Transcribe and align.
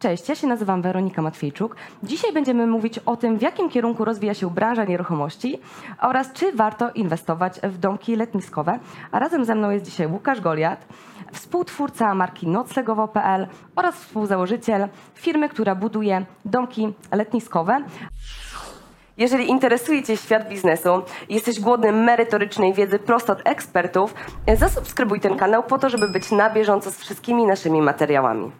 Cześć, 0.00 0.28
ja 0.28 0.34
się 0.34 0.46
nazywam 0.46 0.82
Weronika 0.82 1.22
Matwiejczuk. 1.22 1.76
Dzisiaj 2.02 2.32
będziemy 2.32 2.66
mówić 2.66 2.98
o 2.98 3.16
tym, 3.16 3.38
w 3.38 3.42
jakim 3.42 3.68
kierunku 3.68 4.04
rozwija 4.04 4.34
się 4.34 4.50
branża 4.50 4.84
nieruchomości 4.84 5.60
oraz 6.00 6.32
czy 6.32 6.52
warto 6.52 6.90
inwestować 6.90 7.60
w 7.62 7.78
domki 7.78 8.16
letniskowe. 8.16 8.78
A 9.12 9.18
razem 9.18 9.44
ze 9.44 9.54
mną 9.54 9.70
jest 9.70 9.84
dzisiaj 9.84 10.06
Łukasz 10.06 10.40
Goliat, 10.40 10.86
współtwórca 11.32 12.14
marki 12.14 12.48
noclegowo.pl 12.48 13.46
oraz 13.76 13.94
współzałożyciel 13.94 14.88
firmy, 15.14 15.48
która 15.48 15.74
buduje 15.74 16.24
domki 16.44 16.92
letniskowe. 17.12 17.84
Jeżeli 19.16 19.48
interesuje 19.50 20.02
Cię 20.02 20.16
świat 20.16 20.48
biznesu 20.48 21.02
jesteś 21.28 21.60
głodny 21.60 21.92
merytorycznej 21.92 22.74
wiedzy 22.74 22.98
prosto 22.98 23.32
od 23.32 23.40
ekspertów, 23.44 24.14
zasubskrybuj 24.56 25.20
ten 25.20 25.36
kanał 25.36 25.62
po 25.62 25.78
to, 25.78 25.88
żeby 25.88 26.08
być 26.08 26.30
na 26.30 26.50
bieżąco 26.50 26.90
z 26.90 26.96
wszystkimi 26.96 27.46
naszymi 27.46 27.82
materiałami. 27.82 28.50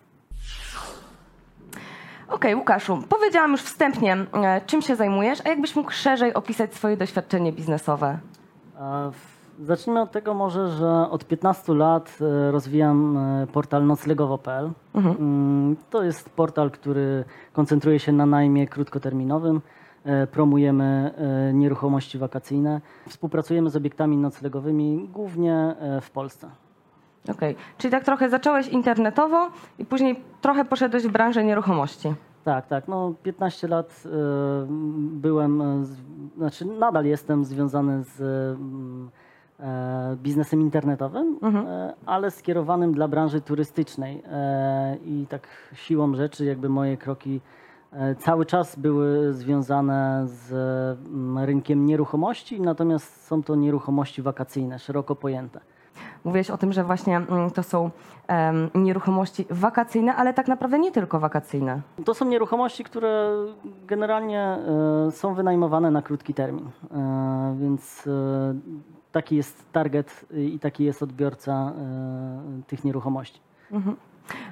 Okej, 2.31 2.55
Łukaszu, 2.55 2.99
powiedziałam 3.09 3.50
już 3.53 3.63
wstępnie, 3.63 4.17
e, 4.35 4.61
czym 4.67 4.82
się 4.82 4.96
zajmujesz, 4.96 5.39
a 5.45 5.49
jakbyś 5.49 5.77
mógł 5.77 5.91
szerzej 5.91 6.35
opisać 6.35 6.75
swoje 6.75 6.96
doświadczenie 6.96 7.53
biznesowe? 7.53 8.18
W- 9.13 9.41
Zacznijmy 9.67 10.00
od 10.00 10.11
tego 10.13 10.35
może, 10.35 10.68
że 10.71 11.11
od 11.11 11.25
15 11.25 11.75
lat 11.75 12.18
e, 12.21 12.51
rozwijam 12.51 13.17
e, 13.18 13.46
portal 13.46 13.87
noclegowo.pl. 13.87 14.71
Mm, 14.95 15.77
To 15.90 16.03
jest 16.03 16.31
portal, 16.31 16.71
który 16.71 17.25
koncentruje 17.53 17.99
się 17.99 18.13
na 18.13 18.27
najmie 18.27 18.67
krótkoterminowym. 18.68 19.61
E, 20.04 20.26
Promujemy 20.26 21.15
e, 21.49 21.53
nieruchomości 21.53 22.18
wakacyjne. 22.18 22.81
Współpracujemy 23.09 23.71
z 23.71 23.76
obiektami 23.76 24.17
noclegowymi 24.17 25.09
głównie 25.12 25.54
e, 25.54 26.01
w 26.01 26.11
Polsce. 26.11 26.49
Okej, 27.31 27.57
czyli 27.79 27.90
tak 27.93 28.04
trochę 28.04 28.31
zacząłeś 28.31 28.68
internetowo 28.68 29.51
i 29.79 29.85
później 29.85 30.23
trochę 30.40 30.65
poszedłeś 30.65 31.03
w 31.03 31.11
branżę 31.12 31.45
nieruchomości. 31.45 32.15
Tak, 32.44 32.67
tak. 32.67 32.89
No 32.89 33.14
15 33.22 33.69
lat 33.69 34.03
e, 34.06 34.11
byłem, 34.98 35.84
z, 35.84 35.97
znaczy 36.37 36.65
nadal 36.65 37.05
jestem 37.05 37.45
związany 37.45 38.05
z 38.05 38.20
e, 39.61 40.17
biznesem 40.17 40.61
internetowym, 40.61 41.39
e, 41.42 41.95
ale 42.06 42.31
skierowanym 42.31 42.95
dla 42.95 43.09
branży 43.09 43.41
turystycznej. 43.41 44.23
I 45.05 45.27
tak 45.28 45.48
siłą 45.75 46.15
rzeczy 46.15 46.45
jakby 46.45 46.69
moje 46.69 46.97
kroki 46.97 47.41
cały 48.19 48.47
czas 48.47 48.77
były 48.77 49.33
związane 49.33 50.22
z 50.27 50.53
mm, 51.06 51.39
rynkiem 51.39 51.87
nieruchomości, 51.87 52.61
natomiast 52.61 53.27
są 53.27 53.43
to 53.43 53.55
nieruchomości 53.55 54.22
wakacyjne, 54.22 54.78
szeroko 54.78 55.17
pojęte. 55.17 55.61
Mówiłeś 56.25 56.51
o 56.51 56.59
tym, 56.59 56.73
że 56.73 56.85
właśnie 56.85 57.17
mm, 57.17 57.51
to 57.51 57.63
są 57.63 57.91
nieruchomości 58.75 59.47
wakacyjne, 59.51 60.17
ale 60.17 60.35
tak 60.35 60.49
naprawdę 60.49 60.79
nie 60.79 60.93
tylko 60.93 61.21
wakacyjne. 61.21 61.81
To 62.05 62.15
są 62.15 62.25
nieruchomości, 62.25 62.85
które 62.85 63.31
generalnie 63.87 64.59
e, 65.07 65.11
są 65.11 65.35
wynajmowane 65.35 65.91
na 65.91 66.03
krótki 66.03 66.35
termin, 66.35 66.69
e, 66.91 67.57
więc 67.61 68.07
e, 68.07 68.11
taki 69.12 69.37
jest 69.37 69.73
target 69.73 70.27
i 70.33 70.59
taki 70.59 70.85
jest 70.85 71.03
odbiorca 71.03 71.73
tych 72.67 72.84
nieruchomości. 72.84 73.41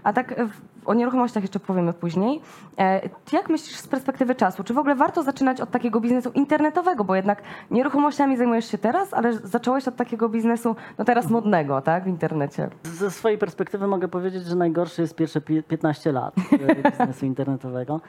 A 0.04 0.12
tak 0.12 0.32
e, 0.32 0.48
o 0.86 0.94
nieruchomościach 0.94 1.42
jeszcze 1.42 1.60
powiemy 1.60 1.92
później. 1.92 2.40
E, 2.78 3.08
Jak 3.32 3.48
myślisz 3.48 3.76
z 3.76 3.88
perspektywy 3.88 4.34
czasu? 4.34 4.64
Czy 4.64 4.74
w 4.74 4.78
ogóle 4.78 4.94
warto 4.94 5.22
zaczynać 5.22 5.60
od 5.60 5.70
takiego 5.70 6.00
biznesu 6.00 6.30
internetowego? 6.34 7.04
Bo 7.04 7.14
jednak 7.14 7.42
nieruchomościami 7.70 8.36
zajmujesz 8.36 8.64
się 8.70 8.78
teraz, 8.78 9.14
ale 9.14 9.32
zacząłeś 9.32 9.88
od 9.88 9.96
takiego 9.96 10.28
biznesu, 10.28 10.76
no 10.98 11.04
teraz 11.04 11.30
modnego, 11.30 11.80
tak, 11.82 12.04
w 12.04 12.06
internecie. 12.06 12.68
Ze 12.82 13.10
swojej 13.10 13.38
perspektywy 13.38 13.86
mogę 13.86 14.08
powiedzieć, 14.08 14.44
że 14.44 14.56
najgorsze 14.56 15.02
jest 15.02 15.14
pierwsze 15.14 15.40
pi- 15.40 15.62
15 15.62 16.12
lat 16.12 16.34
biznesu 16.98 17.26
internetowego. 17.26 18.00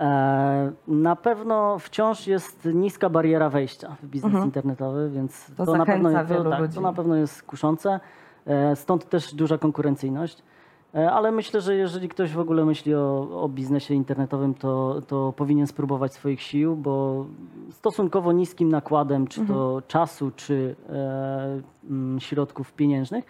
E, 0.00 0.72
Na 0.88 1.16
pewno 1.16 1.78
wciąż 1.78 2.26
jest 2.26 2.64
niska 2.74 3.10
bariera 3.10 3.50
wejścia 3.50 3.96
w 4.02 4.06
biznes 4.06 4.44
internetowy, 4.44 5.10
więc 5.10 5.50
Mhm. 5.50 5.56
To 5.56 5.72
to, 5.72 5.78
na 5.78 5.86
pewno, 5.86 6.10
to, 6.10 6.50
tak, 6.50 6.74
to 6.74 6.80
na 6.80 6.92
pewno 6.92 7.16
jest 7.16 7.42
kuszące. 7.42 8.00
Stąd 8.74 9.08
też 9.08 9.34
duża 9.34 9.58
konkurencyjność. 9.58 10.42
E, 10.94 11.12
Ale 11.12 11.32
myślę, 11.32 11.60
że 11.60 11.74
jeżeli 11.76 12.08
ktoś 12.08 12.32
w 12.32 12.38
ogóle 12.40 12.64
myśli 12.64 12.94
o, 12.94 13.28
o 13.42 13.48
biznesie 13.48 13.94
internetowym, 13.94 14.54
to, 14.54 15.00
to 15.06 15.32
powinien 15.36 15.66
spróbować 15.66 16.12
swoich 16.14 16.42
sił, 16.42 16.76
bo 16.76 17.26
stosunkowo 17.70 18.32
niskim 18.32 18.68
nakładem, 18.68 19.26
czy 19.26 19.40
to 19.46 19.64
Mhm. 19.64 19.82
czasu, 19.88 20.30
czy 20.36 20.76
e, 20.88 21.60
mm, 21.90 22.20
środków 22.20 22.72
pieniężnych, 22.72 23.24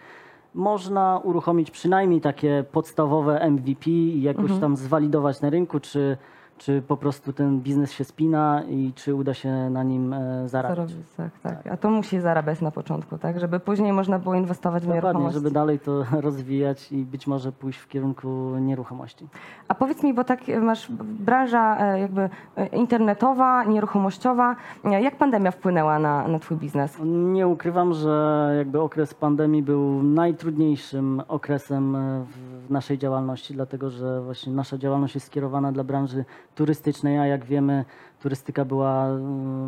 można 0.53 1.19
uruchomić 1.23 1.71
przynajmniej 1.71 2.21
takie 2.21 2.65
podstawowe 2.71 3.49
MVP 3.51 3.89
i 3.91 4.21
jakoś 4.21 4.43
Mhm. 4.43 4.59
tam 4.61 4.77
zwalidować 4.77 5.41
na 5.41 5.49
rynku, 5.49 5.79
czy, 5.79 6.17
czy 6.57 6.81
po 6.81 6.97
prostu 6.97 7.33
ten 7.33 7.59
biznes 7.59 7.91
się 7.91 8.03
spina 8.03 8.63
i 8.69 8.91
czy 8.95 9.15
uda 9.15 9.33
się 9.33 9.69
na 9.69 9.83
nim 9.83 10.13
e, 10.13 10.49
zarabiać. 10.49 10.89
Zarobić, 10.89 11.07
tak, 11.17 11.29
tak. 11.43 11.67
A 11.67 11.77
to 11.77 11.89
musi 11.89 12.19
zarabiać 12.19 12.61
na 12.61 12.71
początku, 12.71 13.17
tak? 13.17 13.39
Żeby 13.39 13.59
później 13.59 13.93
można 13.93 14.19
było 14.19 14.35
inwestować 14.35 14.83
w 14.83 14.85
Dokładnie, 14.85 15.07
nieruchomości. 15.07 15.39
żeby 15.39 15.51
dalej 15.51 15.79
to 15.79 16.03
rozwijać 16.21 16.91
i 16.91 17.05
być 17.05 17.27
może 17.27 17.51
pójść 17.51 17.79
w 17.79 17.87
kierunku 17.87 18.27
nieruchomości. 18.59 19.27
A 19.67 19.75
powiedz 19.75 20.03
mi, 20.03 20.13
bo 20.13 20.23
tak 20.23 20.49
e, 20.49 20.59
masz 20.59 20.91
branża 21.01 21.77
e, 21.77 21.99
jakby 21.99 22.29
internetowa, 22.71 23.63
nieruchomościowa. 23.63 24.55
Jak 24.83 25.15
pandemia 25.15 25.51
wpłynęła 25.51 25.99
na, 25.99 26.27
na 26.27 26.39
twój 26.39 26.57
biznes? 26.57 26.97
Nie 27.05 27.47
ukrywam, 27.47 27.93
że 27.93 28.53
jakby 28.57 28.81
okres 28.81 29.13
pandemii 29.13 29.63
był 29.63 30.03
najtrudniejszym 30.03 31.21
okresem 31.27 31.97
w 32.25 32.69
naszej 32.69 32.97
działalności, 32.97 33.53
dlatego 33.53 33.89
że 33.89 34.21
właśnie 34.21 34.53
nasza 34.53 34.77
działalność 34.77 35.15
jest 35.15 35.27
skierowana 35.27 35.71
dla 35.71 35.83
branży 35.83 36.25
turystycznej, 36.55 37.19
a 37.19 37.25
jak 37.25 37.45
wiemy, 37.45 37.85
turystyka 38.19 38.65
była 38.65 39.07
e, 39.07 39.17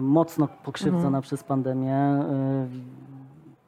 mocno 0.02 0.48
pokrzywdzona 0.64 1.22
przez 1.22 1.44
pandemię 1.44 1.94
e, 1.94 2.68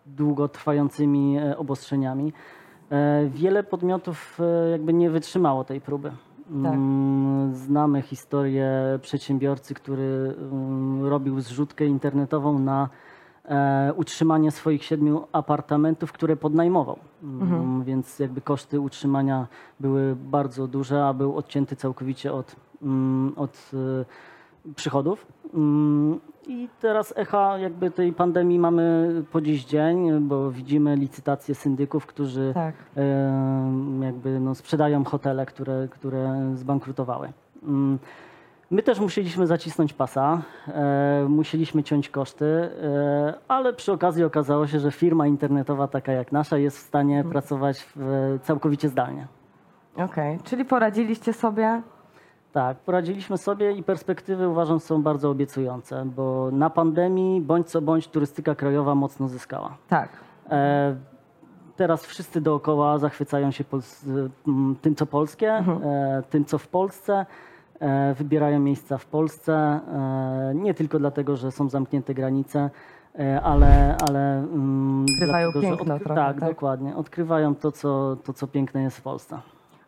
długotrwającymi 0.06 1.38
e, 1.38 1.58
obostrzeniami. 1.58 2.34
E, 2.92 3.30
Wiele 3.30 3.64
podmiotów 3.64 4.40
jakby 4.72 4.94
nie 4.94 5.10
wytrzymało 5.10 5.64
tej 5.64 5.82
próby. 5.82 6.12
Tak. 6.64 6.74
Mm, 6.74 7.56
Znamy 7.56 8.02
historię 8.02 8.72
przedsiębiorcy, 9.02 9.74
który 9.74 10.36
mm, 10.52 11.06
robił 11.06 11.42
zrzutkę 11.42 11.86
internetową 11.86 12.60
na 12.60 12.90
utrzymanie 13.96 14.52
swoich 14.52 14.84
siedmiu 14.84 15.28
apartamentów, 15.32 16.12
które 16.12 16.36
podnajmował. 16.36 17.00
Mm, 17.24 17.84
Więc 17.84 18.20
jakby 18.20 18.42
koszty 18.42 18.80
utrzymania 18.80 19.48
były 19.80 20.16
bardzo 20.16 20.68
duże, 20.68 21.06
a 21.06 21.14
był 21.14 21.38
odcięty 21.38 21.76
całkowicie 21.76 22.34
od, 22.34 22.56
mm, 22.82 23.34
od 23.36 23.72
e, 23.74 24.74
przychodów. 24.76 25.26
Mm, 25.54 26.20
I 26.48 26.70
teraz 26.82 27.14
echa 27.18 27.58
jakby 27.58 27.92
tej 27.92 28.14
pandemii 28.14 28.60
mamy 28.60 29.14
po 29.32 29.42
dziś 29.42 29.66
dzień, 29.66 30.20
bo 30.20 30.52
widzimy 30.52 30.96
licytacje 30.96 31.56
syndyków, 31.56 32.06
którzy 32.06 32.52
Tak. 32.54 32.76
em, 32.96 34.04
jakby 34.04 34.40
no, 34.40 34.56
sprzedają 34.56 35.04
hotele, 35.04 35.46
które, 35.46 35.88
które 35.92 36.52
zbankrutowały. 36.56 37.30
My 38.72 38.84
też 38.84 39.00
musieliśmy 39.00 39.48
zacisnąć 39.48 39.94
pasa, 39.94 40.42
e, 40.68 41.26
musieliśmy 41.30 41.84
ciąć 41.84 42.10
koszty, 42.10 42.46
e, 42.46 43.34
ale 43.48 43.74
przy 43.74 43.92
okazji 43.92 44.24
okazało 44.24 44.68
się, 44.68 44.80
że 44.80 44.92
firma 44.92 45.28
internetowa 45.28 45.88
taka 45.88 46.12
jak 46.12 46.32
nasza 46.32 46.58
jest 46.58 46.78
w 46.78 46.82
stanie 46.82 47.24
pracować 47.24 47.86
w, 47.96 48.40
całkowicie 48.44 48.90
zdalnie. 48.90 49.28
Okej, 49.96 50.40
czyli 50.44 50.66
poradziliście 50.66 51.34
sobie. 51.34 51.82
Tak, 52.54 52.78
poradziliśmy 52.78 53.38
sobie 53.38 53.72
i 53.72 53.84
perspektywy 53.84 54.48
uważam 54.48 54.80
są 54.80 55.04
bardzo 55.04 55.30
obiecujące, 55.30 56.06
bo 56.06 56.50
na 56.52 56.70
pandemii 56.70 57.42
bądź 57.42 57.68
co 57.68 57.82
bądź 57.82 58.08
turystyka 58.08 58.56
krajowa 58.56 58.96
mocno 58.96 59.28
zyskała. 59.28 59.78
Tak. 59.88 60.10
E, 60.50 60.96
teraz 61.76 62.06
wszyscy 62.06 62.42
dookoła 62.42 62.98
zachwycają 62.98 63.52
się 63.52 63.64
tym, 64.82 64.96
co 64.96 65.06
polskie, 65.06 65.52
e, 65.52 66.24
tym, 66.30 66.46
co 66.46 66.58
w 66.58 66.68
Polsce. 66.68 67.26
E, 67.80 68.14
wybierają 68.14 68.60
miejsca 68.60 68.98
w 68.98 69.06
Polsce, 69.06 69.54
e, 69.54 70.52
nie 70.56 70.74
tylko 70.74 71.00
dlatego, 71.00 71.36
że 71.36 71.52
są 71.52 71.70
zamknięte 71.70 72.14
granice, 72.14 72.70
e, 73.20 73.42
ale, 73.42 73.96
ale 74.10 74.38
mm, 74.38 75.06
Odkrywają 75.10 75.52
dlatego, 75.52 75.72
że 75.72 75.78
piękno 75.78 76.00
trochę, 76.00 76.16
tak, 76.16 76.40
tak? 76.40 76.50
dokładnie. 76.50 76.96
Odkrywają 76.96 77.56
to 77.56 77.72
co, 77.72 78.16
to, 78.24 78.34
co 78.34 78.48
piękne 78.48 78.84
jest 78.84 78.98
w 78.98 79.02
Polsce. 79.02 79.40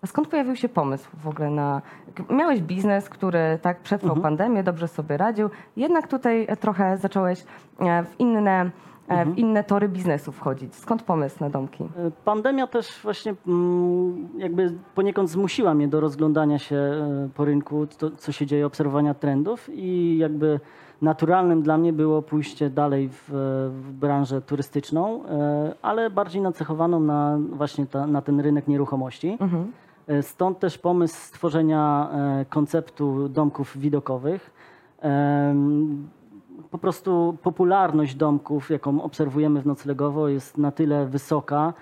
A 0.01 0.07
skąd 0.07 0.27
pojawił 0.27 0.55
się 0.55 0.69
pomysł 0.69 1.09
w 1.23 1.27
ogóle 1.27 1.49
na. 1.49 1.81
Miałeś 2.29 2.61
biznes, 2.61 3.09
który 3.09 3.59
tak 3.61 3.79
przetrwał 3.79 4.15
Mhm. 4.15 4.23
pandemię, 4.23 4.63
dobrze 4.63 4.87
sobie 4.87 5.17
radził, 5.17 5.49
jednak 5.77 6.07
tutaj 6.07 6.47
trochę 6.59 6.97
zacząłeś 6.97 7.43
w 7.79 8.19
inne. 8.19 8.71
W 9.09 9.37
inne 9.37 9.63
tory 9.63 9.89
biznesu 9.89 10.31
wchodzić. 10.31 10.75
Skąd 10.75 11.03
pomysł 11.03 11.37
na 11.39 11.49
domki? 11.49 11.83
E, 11.83 12.11
Pandemia 12.25 12.67
też 12.67 12.99
właśnie 13.03 13.35
mm, 13.47 14.29
jakby 14.37 14.73
poniekąd 14.95 15.29
zmusiła 15.29 15.73
mnie 15.73 15.87
do 15.87 15.99
rozglądania 15.99 16.59
się 16.59 16.75
e, 16.75 17.29
po 17.35 17.45
rynku, 17.45 17.87
to, 17.87 18.11
co 18.11 18.31
się 18.31 18.45
dzieje, 18.45 18.65
obserwowania 18.65 19.13
trendów 19.13 19.69
i 19.73 20.17
jakby 20.17 20.59
naturalnym 21.01 21.61
dla 21.61 21.77
mnie 21.77 21.93
było 21.93 22.21
pójście 22.21 22.69
dalej 22.69 23.09
w, 23.09 23.29
w 23.73 23.91
branżę 23.91 24.41
turystyczną, 24.41 25.25
e, 25.25 25.73
ale 25.81 26.09
bardziej 26.09 26.41
nacechowaną 26.41 26.99
na 26.99 27.37
właśnie 27.51 27.85
ta, 27.85 28.07
na 28.07 28.21
ten 28.21 28.39
rynek 28.39 28.67
nieruchomości. 28.67 29.37
Mhm. 29.39 29.71
E, 30.07 30.23
Stąd 30.23 30.59
też 30.59 30.77
pomysł 30.77 31.15
stworzenia 31.15 32.09
e, 32.11 32.45
konceptu 32.45 33.29
domków 33.29 33.77
widokowych. 33.77 34.51
Po 36.71 36.77
prostu 36.77 37.37
popularność 37.43 38.15
domków, 38.15 38.69
jaką 38.69 39.01
obserwujemy 39.01 39.61
w 39.61 39.65
Noclegowo, 39.65 40.27
jest 40.27 40.57
na 40.57 40.71
tyle 40.71 41.05
wysoka, 41.05 41.73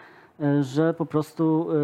e, 0.42 0.64
że 0.64 0.94
po 0.94 1.06
prostu 1.06 1.68
e, 1.72 1.76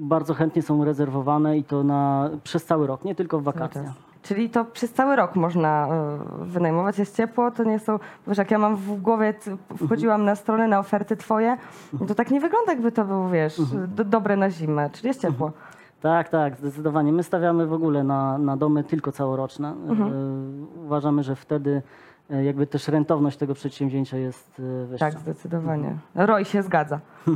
bardzo 0.00 0.34
chętnie 0.34 0.62
są 0.62 0.84
rezerwowane 0.84 1.58
i 1.58 1.64
to 1.64 1.84
na, 1.84 2.30
przez 2.44 2.64
cały 2.64 2.86
rok, 2.86 3.04
nie 3.04 3.14
tylko 3.14 3.40
w 3.40 3.42
wakacje. 3.42 3.92
Czyli 4.22 4.50
to 4.50 4.64
przez 4.64 4.92
cały 4.92 5.16
rok 5.16 5.36
można 5.36 5.88
y, 6.42 6.44
wynajmować. 6.44 6.98
Jest 6.98 7.16
ciepło, 7.16 7.50
to 7.50 7.64
nie 7.64 7.78
są. 7.78 7.98
Wiesz, 8.28 8.38
jak 8.38 8.50
ja 8.50 8.58
mam 8.58 8.76
w 8.76 9.00
głowie, 9.00 9.34
wchodziłam 9.76 10.24
na 10.24 10.34
stronę, 10.34 10.68
na 10.68 10.78
oferty 10.78 11.16
twoje, 11.16 11.56
to 12.08 12.14
tak 12.14 12.30
nie 12.30 12.40
wygląda, 12.40 12.72
jakby 12.72 12.92
to 12.92 13.04
było, 13.04 13.28
wiesz, 13.28 13.60
do, 13.88 14.04
dobre 14.04 14.36
na 14.36 14.50
zimę. 14.50 14.90
Czyli 14.92 15.08
jest 15.08 15.20
ciepło. 15.20 15.52
Tak, 16.00 16.28
tak, 16.28 16.56
zdecydowanie. 16.56 17.12
My 17.12 17.22
stawiamy 17.22 17.66
w 17.66 17.72
ogóle 17.72 18.04
na, 18.04 18.38
na 18.38 18.56
domy 18.56 18.84
tylko 18.84 19.12
całoroczne. 19.12 19.68
Mhm. 19.68 20.12
E, 20.12 20.80
Uważamy, 20.84 21.22
że 21.22 21.36
wtedy 21.36 21.70
e, 21.70 21.82
jakby 22.44 22.66
też 22.66 22.88
rentowność 22.88 23.36
tego 23.36 23.54
przedsięwzięcia 23.54 24.16
jest 24.16 24.60
e, 24.82 24.86
wyższa. 24.86 25.10
Tak, 25.10 25.18
zdecydowanie. 25.20 25.96
Roy 26.14 26.44
się 26.44 26.62
zgadza. 26.62 27.00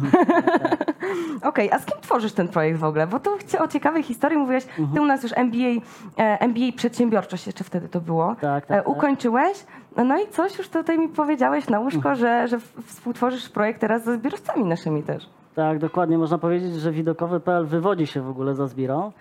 Okej, 1.43 1.73
a 1.73 1.79
z 1.79 1.85
kim 1.85 2.00
tworzysz 2.00 2.32
ten 2.32 2.49
projekt 2.49 2.79
w 2.81 2.85
ogóle? 2.85 3.06
Bo 3.06 3.20
tu 3.20 3.31
o 3.61 3.69
ciekawej 3.69 4.02
historii 4.02 4.38
mówiłeś, 4.38 4.64
ty 4.94 5.00
u 5.02 5.05
nas 5.05 5.23
już 5.23 5.32
MBA, 5.37 5.81
e, 6.19 6.41
MBA 6.41 6.73
przedsiębiorczość 6.76 7.46
jeszcze 7.46 7.64
wtedy 7.64 7.88
to 7.88 8.00
było. 8.00 8.37
Tak, 8.41 8.67
tak, 8.67 8.79
E, 8.79 8.82
tak. 8.82 8.88
Ukończyłeś, 8.88 9.67
no 9.96 10.19
i 10.23 10.29
coś 10.29 10.58
już 10.58 10.69
tutaj 10.69 10.99
mi 10.99 11.08
powiedziałeś 11.08 11.69
na 11.69 11.81
łóżko, 11.81 11.97
Mhm. 11.99 12.17
że, 12.17 12.49
że 12.49 12.58
współtworzysz 12.87 13.49
projekt 13.49 13.81
teraz 13.81 14.05
ze 14.05 14.14
zbiorowcami 14.17 14.64
naszymi 14.64 15.02
też. 15.02 15.29
Tak, 15.55 15.79
dokładnie. 15.79 16.19
Można 16.19 16.38
powiedzieć, 16.38 16.75
że 16.75 16.93
widokowy.pl 16.93 17.67
wywodzi 17.67 18.06
się 18.06 18.23
w 18.23 18.29
ogóle 18.29 18.55
za 18.55 18.67
Zbiro. 18.67 19.12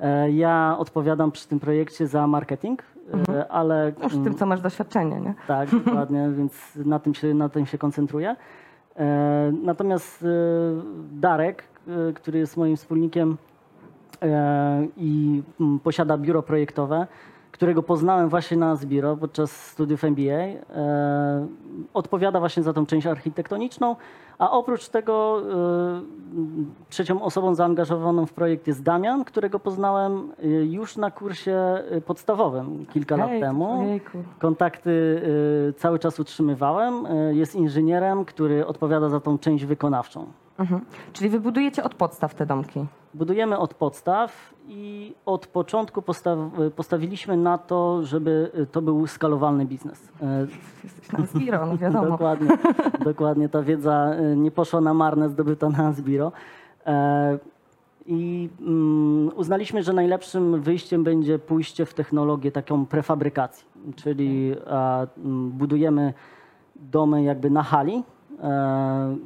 E, 0.00 0.30
Ja 0.30 0.74
odpowiadam 0.78 1.30
przy 1.32 1.48
tym 1.48 1.60
projekcie 1.60 2.06
za 2.06 2.26
marketing, 2.26 2.82
e, 3.28 3.48
ale 3.48 3.92
Już 4.02 4.16
w 4.16 4.24
tym, 4.24 4.34
co 4.34 4.46
masz 4.46 4.60
doświadczenie, 4.60 5.20
nie? 5.20 5.34
Tak, 5.46 5.70
dokładnie, 5.84 6.30
więc 6.36 6.76
na 6.76 6.98
tym 6.98 7.14
się, 7.14 7.34
na 7.34 7.48
tym 7.48 7.66
się 7.66 7.78
koncentruję. 7.78 8.36
E, 8.96 9.52
natomiast 9.62 10.22
e, 10.22 10.26
Darek, 11.12 11.64
który 12.14 12.38
jest 12.38 12.56
moim 12.56 12.76
wspólnikiem 12.76 13.36
i 14.96 15.42
mm, 15.60 15.78
posiada 15.78 16.18
biuro 16.18 16.42
projektowe, 16.42 17.06
którego 17.62 17.82
poznałem 17.82 18.28
właśnie 18.28 18.56
na 18.56 18.76
Zbiro 18.76 19.16
podczas 19.16 19.66
studiów 19.66 20.04
MBA, 20.04 20.32
e, 20.32 21.46
odpowiada 21.94 22.40
właśnie 22.40 22.62
za 22.62 22.72
tą 22.72 22.86
część 22.86 23.06
architektoniczną, 23.06 23.96
a 24.38 24.50
oprócz 24.50 24.88
tego 24.88 25.42
e, 25.42 26.02
trzecią 26.88 27.22
osobą 27.22 27.54
zaangażowaną 27.54 28.26
w 28.26 28.32
projekt 28.32 28.66
jest 28.66 28.82
Damian, 28.82 29.24
którego 29.24 29.58
poznałem 29.58 30.32
e, 30.42 30.46
już 30.48 30.96
na 30.96 31.10
kursie 31.10 31.82
podstawowym 32.06 32.86
kilka 32.86 33.16
lat 33.16 33.30
temu. 33.40 33.80
ojejku. 33.80 34.18
Kontakty 34.38 35.22
cały 35.76 35.98
czas 35.98 36.20
utrzymywałem. 36.20 37.06
Jest 37.30 37.54
inżynierem, 37.54 38.24
który 38.24 38.66
odpowiada 38.66 39.08
za 39.08 39.20
tą 39.20 39.38
część 39.38 39.64
wykonawczą. 39.64 40.26
Mhm. 40.58 40.80
Czyli 41.12 41.30
wybudujecie 41.30 41.84
od 41.84 41.94
podstaw 41.94 42.34
te 42.34 42.46
domki. 42.46 42.86
Budujemy 43.14 43.58
od 43.58 43.74
podstaw 43.74 44.54
i 44.68 45.14
od 45.26 45.46
początku 45.46 46.02
postaw, 46.02 46.38
postawiliśmy 46.76 47.36
na 47.36 47.58
to, 47.58 48.04
żeby 48.04 48.50
to 48.72 48.82
był 48.82 49.06
skalowalny 49.06 49.64
biznes. 49.64 50.08
Jesteś 50.84 51.12
na 51.12 51.26
Zbiro, 51.26 51.66
no 51.66 51.78
wiadomo. 51.78 52.10
Dokładnie, 52.16 52.48
dokładnie. 53.04 53.48
Ta 53.48 53.62
wiedza 53.62 54.14
y, 54.32 54.36
nie 54.36 54.50
poszła 54.50 54.80
na 54.80 54.94
marne, 54.94 55.28
zdobyta 55.28 55.68
na 55.68 55.92
Zbiro. 55.92 56.32
E, 56.86 57.38
I 58.06 58.48
mm, 58.60 59.30
uznaliśmy, 59.36 59.82
że 59.82 59.92
najlepszym 59.92 60.60
wyjściem 60.60 61.04
będzie 61.04 61.38
pójście 61.38 61.86
w 61.86 61.94
technologię 61.94 62.52
taką 62.52 62.86
prefabrykacji, 62.86 63.66
czyli 63.96 64.54
e, 64.66 65.06
budujemy 65.50 66.14
domy 66.76 67.22
jakby 67.22 67.50
na 67.50 67.62
hali, 67.62 67.96
e, 67.96 68.02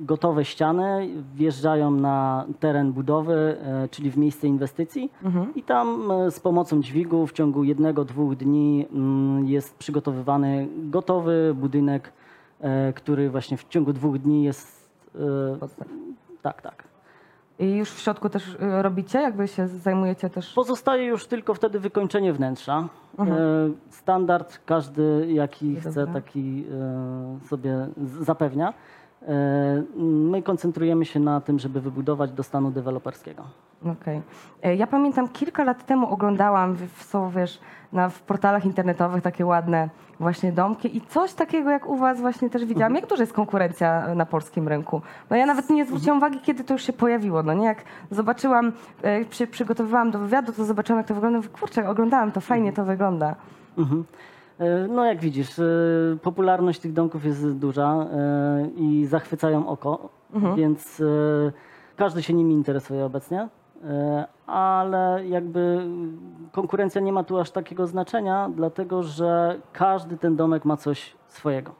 gotowe 0.00 0.44
ściany 0.44 1.08
wjeżdżają 1.34 1.90
na 1.90 2.44
teren 2.60 2.92
budowy, 2.92 3.34
e, 3.34 3.88
czyli 3.88 4.10
w 4.10 4.16
miejsce 4.16 4.46
inwestycji 4.46 5.10
i 5.54 5.62
tam 5.62 6.10
e, 6.10 6.30
z 6.30 6.40
pomocą 6.40 6.82
dźwigu 6.82 7.26
w 7.26 7.32
ciągu 7.32 7.64
jednego, 7.64 8.04
dwóch 8.04 8.36
dni 8.36 8.86
mm, 8.92 9.46
jest 9.48 9.74
przygotowywany 9.76 10.68
gotowy 10.78 11.54
budynek, 11.54 12.12
e, 12.60 12.92
który 12.92 13.30
właśnie 13.30 13.56
w 13.56 13.68
ciągu 13.68 13.92
dwóch 13.92 14.18
dni 14.18 14.44
jest... 14.44 14.90
e, 15.14 15.56
Podstaw. 15.56 15.88
Tak, 16.42 16.62
tak. 16.62 16.84
I 17.58 17.76
już 17.76 17.90
w 17.90 17.98
środku 18.00 18.28
też 18.28 18.48
y, 18.54 18.82
robicie, 18.82 19.20
jakby 19.20 19.48
się 19.48 19.68
zajmujecie 19.68 20.30
też. 20.30 20.52
Pozostaje 20.54 21.04
już 21.06 21.26
tylko 21.26 21.54
wtedy 21.54 21.80
wykończenie 21.80 22.32
wnętrza. 22.32 22.88
E, 23.18 23.24
Standard 23.90 24.60
każdy, 24.66 25.26
jaki 25.32 25.76
chce, 25.76 25.92
Dobra. 25.92 26.14
taki 26.14 26.64
e, 26.72 27.48
sobie 27.48 27.88
zapewnia. 28.20 28.74
E, 29.22 29.82
My 29.96 30.42
koncentrujemy 30.42 31.04
się 31.04 31.20
na 31.20 31.40
tym, 31.40 31.58
żeby 31.58 31.80
wybudować 31.80 32.32
do 32.32 32.42
stanu 32.42 32.70
deweloperskiego. 32.70 33.44
Okej. 33.84 34.22
E, 34.62 34.74
Ja 34.76 34.86
pamiętam 34.86 35.28
kilka 35.28 35.64
lat 35.64 35.86
temu 35.86 36.10
oglądałam, 36.10 36.74
w, 36.74 37.02
są, 37.02 37.30
wiesz, 37.30 37.60
na, 37.92 38.08
w 38.08 38.22
portalach 38.22 38.64
internetowych 38.64 39.22
takie 39.22 39.46
ładne 39.46 39.88
właśnie 40.20 40.52
domki 40.52 40.96
i 40.96 41.00
coś 41.00 41.32
takiego 41.34 41.70
jak 41.70 41.86
u 41.86 41.96
was 41.96 42.20
właśnie 42.20 42.50
też 42.50 42.64
widziałam. 42.64 42.94
Jak 42.94 43.06
duża 43.06 43.22
jest 43.22 43.32
konkurencja 43.32 44.14
na 44.14 44.26
polskim 44.26 44.68
rynku? 44.68 45.02
Bo 45.28 45.34
ja 45.34 45.46
nawet 45.46 45.70
nie 45.70 45.84
zwróciłam 45.84 46.18
uwagi, 46.18 46.40
kiedy 46.40 46.64
to 46.64 46.72
już 46.74 46.82
się 46.82 46.92
pojawiło. 46.92 47.42
No 47.42 47.54
nie, 47.54 47.64
jak 47.66 47.78
zobaczyłam, 48.10 48.72
e, 49.04 49.18
jak 49.18 49.34
się 49.34 49.46
przygotowywałam 49.46 50.10
do 50.10 50.18
wywiadu, 50.18 50.52
to 50.52 50.64
zobaczyłam, 50.64 50.98
jak 50.98 51.06
to 51.06 51.14
wygląda. 51.14 51.36
Mówię, 51.38 51.48
Kurczę, 51.48 51.88
oglądałam 51.88 52.32
to, 52.32 52.40
fajnie 52.40 52.72
to 52.72 52.84
wygląda. 52.84 53.34
Mhm. 53.78 54.04
E, 54.58 54.88
No 54.88 55.04
jak 55.04 55.18
widzisz, 55.20 55.50
popularność 56.22 56.80
tych 56.80 56.92
domków 56.92 57.24
jest 57.24 57.52
duża 57.52 58.06
i 58.76 59.06
zachwycają 59.06 59.68
oko, 59.68 60.08
więc 60.56 61.00
e, 61.00 61.52
każdy 61.96 62.22
się 62.22 62.34
nimi 62.34 62.54
interesuje 62.54 63.04
obecnie, 63.04 63.48
ale 64.46 65.26
jakby 65.28 65.86
konkurencja 66.52 67.00
nie 67.00 67.12
ma 67.12 67.24
tu 67.24 67.38
aż 67.38 67.50
takiego 67.50 67.86
znaczenia, 67.86 68.50
dlatego 68.54 69.02
że 69.02 69.60
każdy 69.72 70.16
ten 70.16 70.36
domek 70.36 70.64
ma 70.64 70.76
coś 70.76 71.16
swojego. 71.28 71.72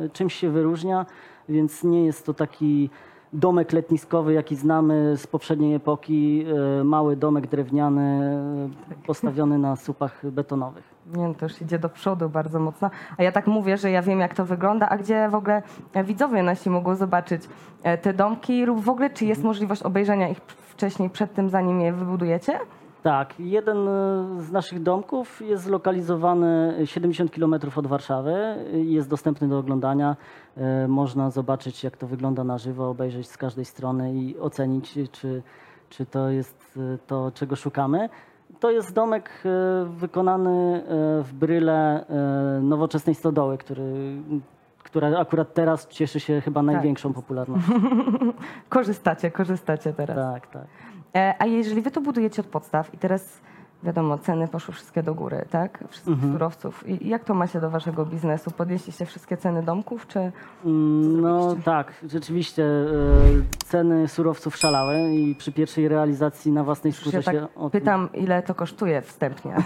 E, 0.00 0.08
Czymś 0.08 0.34
się 0.34 0.50
wyróżnia, 0.50 1.06
więc 1.48 1.84
nie 1.84 2.04
jest 2.04 2.26
to 2.26 2.34
taki 2.34 2.90
domek 3.32 3.72
letniskowy, 3.72 4.32
jaki 4.32 4.56
znamy 4.56 5.16
z 5.16 5.26
poprzedniej 5.26 5.74
epoki, 5.74 6.44
e, 6.80 6.84
mały 6.84 7.16
domek 7.16 7.46
drewniany 7.46 8.02
e, 8.90 9.06
postawiony 9.06 9.58
na 9.58 9.76
słupach 9.76 10.30
betonowych. 10.30 10.84
Nie, 11.16 11.34
to 11.34 11.44
już 11.46 11.62
idzie 11.62 11.78
do 11.78 11.88
przodu 11.88 12.28
bardzo 12.28 12.60
mocno. 12.60 12.90
A 13.18 13.22
ja 13.22 13.32
tak 13.32 13.46
mówię, 13.46 13.76
że 13.76 13.90
ja 13.90 14.02
wiem, 14.02 14.20
jak 14.20 14.34
to 14.34 14.44
wygląda, 14.44 14.88
a 14.88 14.96
gdzie 14.98 15.28
w 15.28 15.34
ogóle 15.34 15.62
e, 15.92 16.04
widzowie 16.04 16.42
nasi 16.42 16.70
mogą 16.70 16.96
zobaczyć 16.96 17.42
e, 17.82 17.98
te 17.98 18.12
domki 18.12 18.64
lub 18.64 18.80
w 18.80 18.88
ogóle, 18.88 19.10
czy 19.10 19.24
jest 19.24 19.42
możliwość 19.44 19.82
obejrzenia 19.82 20.28
ich 20.28 20.40
wcześniej, 20.72 21.10
przed 21.10 21.34
tym, 21.34 21.50
zanim 21.50 21.80
je 21.80 21.92
wybudujecie? 21.92 22.58
Tak, 23.02 23.40
jeden 23.40 23.88
e, 23.88 23.90
z 24.38 24.52
naszych 24.52 24.82
domków 24.82 25.40
jest 25.40 25.62
zlokalizowany 25.62 26.74
70 26.84 27.30
km 27.30 27.54
od 27.76 27.86
Warszawy. 27.86 28.34
Jest 28.72 29.08
dostępny 29.08 29.48
do 29.48 29.58
oglądania. 29.58 30.16
E, 30.56 30.88
Można 30.88 31.30
zobaczyć, 31.30 31.84
jak 31.84 31.96
to 31.96 32.06
wygląda 32.06 32.44
na 32.44 32.58
żywo, 32.58 32.90
obejrzeć 32.90 33.28
z 33.28 33.36
każdej 33.36 33.64
strony 33.64 34.14
i 34.14 34.38
ocenić, 34.38 34.98
czy, 35.12 35.42
czy 35.88 36.06
to 36.06 36.28
jest 36.28 36.78
e, 36.94 36.98
to, 37.06 37.32
czego 37.34 37.56
szukamy. 37.56 38.08
To 38.60 38.70
jest 38.70 38.94
domek 38.94 39.42
wykonany 39.86 40.84
w 41.22 41.30
bryle 41.32 42.04
nowoczesnej 42.62 43.14
stodoły, 43.14 43.58
który, 43.58 44.16
która 44.92 45.18
akurat 45.18 45.54
teraz 45.54 45.88
cieszy 45.88 46.20
się 46.20 46.40
chyba 46.40 46.62
największą 46.62 47.12
popularnością. 47.12 47.72
Korzystacie, 48.68 49.30
korzystacie 49.30 49.92
teraz. 49.92 50.16
Tak, 50.16 50.46
tak. 50.46 50.66
E, 51.16 51.34
a 51.38 51.46
jeżeli 51.46 51.82
wy 51.82 51.90
to 51.90 52.00
budujecie 52.00 52.42
od 52.42 52.48
podstaw 52.48 52.94
i 52.94 52.98
teraz 52.98 53.40
wiadomo, 53.84 54.18
ceny 54.18 54.48
poszły 54.48 54.74
wszystkie 54.74 55.02
do 55.02 55.14
góry, 55.14 55.44
tak? 55.50 55.84
Wszystkich 55.90 56.16
surowców. 56.32 56.88
I 56.88 57.08
jak 57.08 57.24
to 57.24 57.34
macie 57.34 57.60
do 57.60 57.70
waszego 57.70 58.06
biznesu? 58.06 58.50
Podnieśliście 58.50 59.06
wszystkie 59.06 59.36
ceny 59.36 59.62
domków, 59.62 60.06
czy... 60.06 60.18
Mm, 60.64 61.20
No 61.20 61.56
tak, 61.64 61.92
rzeczywiście 62.08 62.64
e, 62.64 62.86
ceny 63.64 64.08
surowców 64.08 64.56
szalały 64.56 65.10
i 65.12 65.34
przy 65.34 65.52
pierwszej 65.52 65.88
realizacji 65.88 66.52
na 66.52 66.64
własnej 66.64 66.92
skórze 66.92 67.16
ja 67.16 67.22
się 67.22 67.32
tak 67.40 67.50
o 67.56 67.70
tym- 67.70 67.80
pytam, 67.80 68.08
ile 68.14 68.42
to 68.42 68.54
kosztuje 68.54 69.02
wstępnie. 69.02 69.54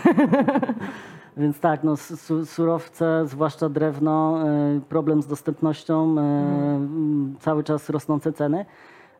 Więc 1.37 1.61
tak, 1.61 1.85
no, 1.85 1.97
su- 1.97 2.17
su- 2.17 2.47
surowce, 2.47 3.23
zwłaszcza 3.27 3.69
drewno, 3.69 4.43
e, 4.49 4.81
problem 4.89 5.23
z 5.23 5.27
dostępnością, 5.27 5.95
e, 6.19 6.21
mm, 6.21 7.37
cały 7.41 7.65
czas 7.65 7.91
rosnące 7.91 8.33
ceny. 8.33 8.65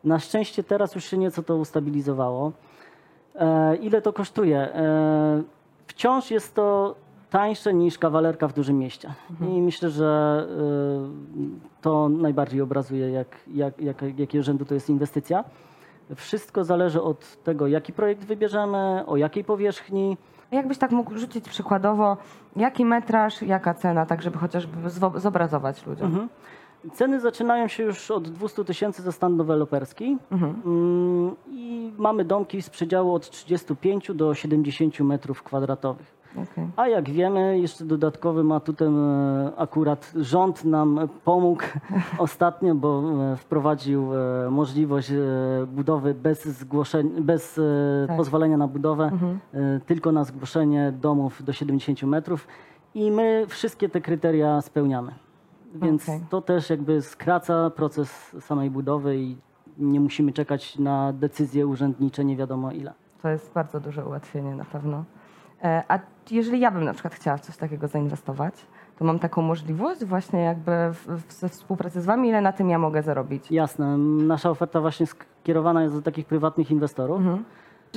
Na 0.03 0.19
szczęście 0.19 0.63
teraz 0.63 0.95
już 0.95 1.03
się 1.03 1.17
nieco 1.17 1.43
to 1.43 1.55
ustabilizowało. 1.55 2.51
E, 3.37 3.75
Ile 3.75 4.01
to 4.01 4.13
kosztuje? 4.13 4.59
E, 4.59 5.43
Wciąż 5.87 6.31
jest 6.31 6.55
to 6.55 6.95
tańsze 7.29 7.73
niż 7.73 7.97
kawalerka 7.97 8.47
w 8.47 8.53
dużym 8.53 8.77
mieście. 8.77 9.13
I 9.41 9.61
myślę, 9.61 9.89
że 9.89 10.45
e, 10.49 11.81
to 11.81 12.09
najbardziej 12.09 12.61
obrazuje, 12.61 13.09
jak, 13.11 13.27
jak, 13.47 13.81
jak, 13.81 14.01
jakiego 14.19 14.43
rzędu 14.43 14.65
to 14.65 14.73
jest 14.73 14.89
inwestycja. 14.89 15.43
Wszystko 16.15 16.63
zależy 16.63 17.01
od 17.01 17.43
tego, 17.43 17.67
jaki 17.67 17.93
projekt 17.93 18.23
wybierzemy, 18.25 19.03
o 19.07 19.17
jakiej 19.17 19.43
powierzchni. 19.43 20.17
Jakbyś 20.51 20.77
tak 20.77 20.91
mógł 20.91 21.17
rzucić 21.17 21.49
przykładowo, 21.49 22.17
jaki 22.55 22.85
metraż, 22.85 23.41
jaka 23.41 23.73
cena, 23.73 24.05
tak 24.05 24.21
żeby 24.21 24.37
chociażby 24.37 24.89
zobrazować 25.15 25.85
ludziom. 25.85 26.07
Mhm. 26.07 26.29
Ceny 26.93 27.19
zaczynają 27.19 27.67
się 27.67 27.83
już 27.83 28.11
od 28.11 28.29
200 28.29 28.65
tysięcy 28.65 29.01
za 29.01 29.11
stan 29.11 29.37
deweloperski 29.37 30.17
Mhm. 30.31 30.61
Mm, 30.65 31.35
i 31.87 31.93
mamy 32.01 32.25
domki 32.25 32.61
z 32.61 32.69
przedziału 32.69 33.13
od 33.13 33.29
35 33.29 34.11
do 34.15 34.33
70 34.33 34.99
metrów 34.99 35.43
kwadratowych. 35.43 36.17
Okej. 36.31 36.67
A 36.75 36.87
jak 36.87 37.09
wiemy, 37.09 37.59
jeszcze 37.59 37.85
dodatkowym 37.85 38.51
atutem 38.51 38.97
akurat 39.57 40.11
rząd 40.15 40.65
nam 40.65 40.99
pomógł 41.25 41.63
ostatnio, 42.19 42.75
bo 42.75 43.03
e, 43.33 43.35
wprowadził 43.37 44.07
e, 44.15 44.49
możliwość 44.51 45.11
e, 45.11 45.15
budowy 45.67 46.13
bez 46.13 46.45
zgłoszenia, 46.47 47.21
bez 47.21 47.59
Tak. 48.07 48.17
pozwolenia 48.17 48.57
na 48.57 48.67
budowę, 48.67 49.03
Mhm. 49.03 49.39
tylko 49.85 50.11
na 50.11 50.23
zgłoszenie 50.23 50.93
domów 51.01 51.43
do 51.43 51.53
70 51.53 52.03
metrów 52.03 52.47
i 52.95 53.11
my 53.11 53.45
wszystkie 53.47 53.89
te 53.89 54.01
kryteria 54.01 54.61
spełniamy. 54.61 55.11
Więc 55.75 56.03
Okej. 56.03 56.19
to 56.29 56.41
też 56.41 56.69
jakby 56.69 57.01
skraca 57.01 57.69
proces 57.69 58.35
samej 58.39 58.69
budowy 58.71 59.17
i 59.17 59.37
nie 59.79 59.99
musimy 59.99 60.33
czekać 60.33 60.79
na 60.79 61.13
decyzje 61.13 61.67
urzędnicze 61.67 62.25
nie 62.25 62.35
wiadomo 62.35 62.71
ile. 62.71 62.93
To 63.21 63.29
jest 63.29 63.53
bardzo 63.53 63.79
duże 63.79 64.05
ułatwienie 64.05 64.55
na 64.55 64.65
pewno. 64.65 65.03
E, 65.63 65.83
A 65.87 65.99
jeżeli 66.31 66.59
ja 66.59 66.71
bym 66.71 66.83
na 66.83 66.93
przykład 66.93 67.13
chciała 67.13 67.37
w 67.37 67.41
coś 67.41 67.57
takiego 67.57 67.87
zainwestować, 67.87 68.53
to 68.99 69.05
mam 69.05 69.19
taką 69.19 69.41
możliwość 69.41 70.05
właśnie 70.05 70.39
jakby 70.39 70.71
we 71.39 71.49
współpracy 71.49 72.01
z 72.01 72.05
wami, 72.05 72.29
ile 72.29 72.41
na 72.41 72.51
tym 72.51 72.69
ja 72.69 72.79
mogę 72.79 73.03
zarobić. 73.03 73.51
Jasne, 73.51 73.97
nasza 73.97 74.49
oferta 74.49 74.81
właśnie 74.81 75.05
skierowana 75.07 75.83
jest 75.83 75.95
do 75.95 76.01
takich 76.01 76.25
prywatnych 76.25 76.71
inwestorów. 76.71 77.17
Mhm. 77.19 77.43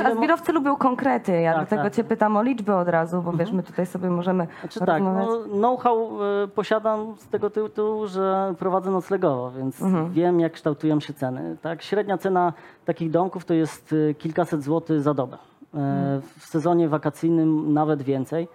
A 0.04 0.14
zbiorowcy 0.14 0.52
lubią 0.52 0.76
konkrety, 0.76 1.32
ja 1.40 1.52
Tak, 1.54 1.60
dlatego 1.60 1.82
tak. 1.82 1.94
cię 1.94 2.04
pytam 2.04 2.36
o 2.36 2.42
liczby 2.42 2.74
od 2.74 2.88
razu, 2.88 3.22
bo 3.22 3.32
wiesz, 3.32 3.52
my 3.52 3.62
tutaj 3.62 3.86
sobie 3.86 4.10
możemy 4.10 4.46
Znaczy 4.60 4.80
tak, 4.80 5.02
no, 5.02 5.38
know-how 5.52 6.18
e, 6.44 6.48
posiadam 6.48 7.14
z 7.18 7.28
tego 7.28 7.50
tytułu, 7.50 8.06
że 8.06 8.54
prowadzę 8.58 8.90
noclegowo, 8.90 9.50
więc 9.50 9.82
Mhm. 9.82 10.10
wiem 10.12 10.40
jak 10.40 10.52
kształtują 10.52 11.00
się 11.00 11.12
ceny. 11.14 11.56
Tak, 11.62 11.82
średnia 11.82 12.18
cena 12.18 12.52
takich 12.84 13.10
domków 13.10 13.44
to 13.44 13.54
jest 13.54 13.94
e, 14.10 14.14
kilkaset 14.14 14.62
złotych 14.62 15.00
za 15.02 15.14
dobę. 15.14 15.36
E, 15.36 15.78
Mhm. 15.78 16.20
W 16.38 16.44
sezonie 16.46 16.88
wakacyjnym 16.88 17.72
nawet 17.74 18.02
więcej. 18.02 18.48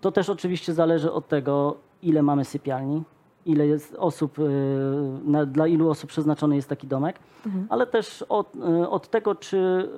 To 0.00 0.12
też 0.12 0.28
oczywiście 0.30 0.72
zależy 0.74 1.12
od 1.12 1.28
tego, 1.28 1.76
ile 2.02 2.22
mamy 2.22 2.44
sypialni, 2.44 3.02
ile 3.48 3.66
jest 3.66 3.94
osób, 3.94 4.38
e, 4.38 4.42
na, 5.30 5.46
dla 5.46 5.66
ilu 5.66 5.90
osób 5.90 6.10
przeznaczony 6.10 6.56
jest 6.56 6.68
taki 6.68 6.86
domek, 6.86 7.16
Mhm. 7.46 7.66
ale 7.70 7.86
też 7.86 8.24
od, 8.28 8.56
e, 8.56 8.90
od 8.90 9.08
tego, 9.08 9.34
czy 9.34 9.88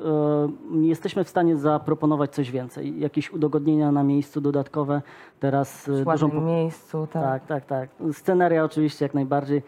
e, 0.74 0.86
jesteśmy 0.86 1.24
w 1.24 1.28
stanie 1.28 1.56
zaproponować 1.56 2.30
coś 2.34 2.50
więcej, 2.50 3.00
jakieś 3.00 3.32
udogodnienia 3.32 3.92
na 3.92 4.02
miejscu 4.04 4.40
dodatkowe. 4.40 5.02
Teraz 5.40 5.86
w 5.88 6.04
dużą 6.04 6.40
miejscu, 6.40 7.08
tak. 7.12 7.22
tak, 7.46 7.46
tak, 7.46 7.66
tak. 7.66 8.12
Sceneria 8.12 8.64
oczywiście 8.64 9.04
jak 9.04 9.14
najbardziej, 9.14 9.62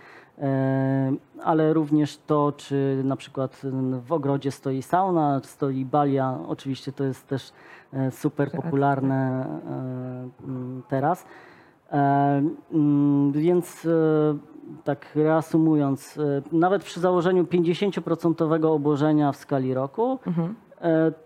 ale 1.45 1.73
również 1.73 2.19
to, 2.27 2.53
czy 2.57 3.01
na 3.05 3.17
przykład 3.17 3.61
w 4.07 4.13
ogrodzie 4.13 4.51
stoi 4.51 4.83
sauna, 4.83 5.41
stoi 5.45 5.85
balia, 5.85 6.39
oczywiście 6.49 6.93
to 6.93 7.05
jest 7.05 7.29
też 7.29 7.53
super 8.11 8.51
popularne 8.51 9.47
m, 10.45 10.83
teraz. 10.89 11.25
E, 11.93 12.43
mm, 12.73 13.33
Więc 13.33 13.87
e, 13.87 13.89
tak 14.85 15.07
reasumując, 15.15 16.19
e, 16.19 16.57
nawet 16.57 16.85
przy 16.85 17.01
założeniu 17.01 17.45
50% 17.45 18.67
obłożenia 18.67 19.33
w 19.33 19.37
skali 19.37 19.75
roku, 19.75 20.19
Mhm. 20.27 20.55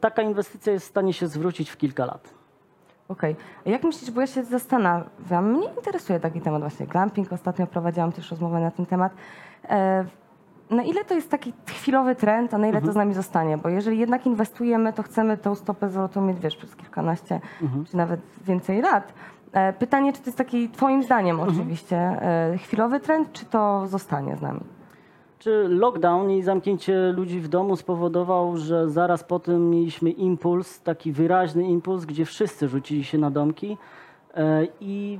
taka 0.01 0.23
inwestycja 0.23 0.73
jest 0.73 0.87
w 0.87 0.89
stanie 0.89 1.13
się 1.13 1.27
zwrócić 1.27 1.71
w 1.71 1.77
kilka 1.77 2.05
lat. 2.07 2.35
Okej. 3.09 3.37
A 3.67 3.71
jak 3.71 3.85
myślisz, 3.85 4.11
bo 4.11 4.21
ja 4.21 4.27
się 4.27 4.45
zastanawiam, 4.45 5.53
mnie 5.53 5.69
interesuje 5.77 6.21
taki 6.21 6.41
temat 6.41 6.61
właśnie 6.61 6.87
glamping, 6.87 7.33
ostatnio 7.33 7.67
prowadziłam 7.67 8.13
też 8.13 8.31
rozmowę 8.31 8.61
na 8.61 8.71
ten 8.71 8.87
temat. 8.87 9.13
Na 10.71 10.83
ile 10.83 11.05
to 11.05 11.15
jest 11.15 11.31
taki 11.31 11.53
chwilowy 11.67 12.15
trend, 12.15 12.55
a 12.55 12.59
na 12.59 12.67
ile 12.69 12.83
to 12.83 12.93
z 12.93 12.97
nami 12.97 13.15
zostanie? 13.15 13.59
Bo 13.59 13.69
jeżeli 13.69 13.99
jednak 13.99 14.27
inwestujemy, 14.27 14.93
to 14.93 15.03
chcemy 15.03 15.37
tą 15.37 15.55
stopę 15.55 15.89
zwrotu 15.89 16.21
mieć, 16.21 16.39
wiesz, 16.41 16.57
przez 16.57 16.77
kilkanaście 16.77 17.41
czy 17.91 17.97
nawet 17.97 18.21
więcej 18.47 18.83
lat. 18.83 19.13
E, 19.57 19.73
pytanie, 19.73 20.13
czy 20.13 20.19
to 20.19 20.27
jest 20.27 20.39
taki, 20.39 20.69
twoim 20.69 21.03
zdaniem 21.03 21.41
oczywiście, 21.41 21.97
e, 21.97 22.59
chwilowy 22.59 23.01
trend, 23.01 23.33
czy 23.33 23.45
to 23.45 23.87
zostanie 23.87 24.37
z 24.37 24.43
nami? 24.43 24.61
Czy 25.39 25.69
lockdown 25.69 26.31
i 26.31 26.43
zamknięcie 26.43 27.13
ludzi 27.13 27.41
w 27.41 27.49
domu 27.49 27.77
spowodował, 27.77 28.57
że 28.57 28.91
zaraz 28.91 29.25
po 29.25 29.39
tym 29.39 29.71
mieliśmy 29.71 30.11
impuls, 30.11 30.81
taki 30.83 31.13
wyraźny 31.13 31.65
impuls, 31.65 32.05
gdzie 32.05 32.25
wszyscy 32.25 32.69
rzucili 32.69 33.05
się 33.05 33.19
na 33.19 33.31
domki 33.31 33.77
e, 34.35 34.67
i 34.81 35.19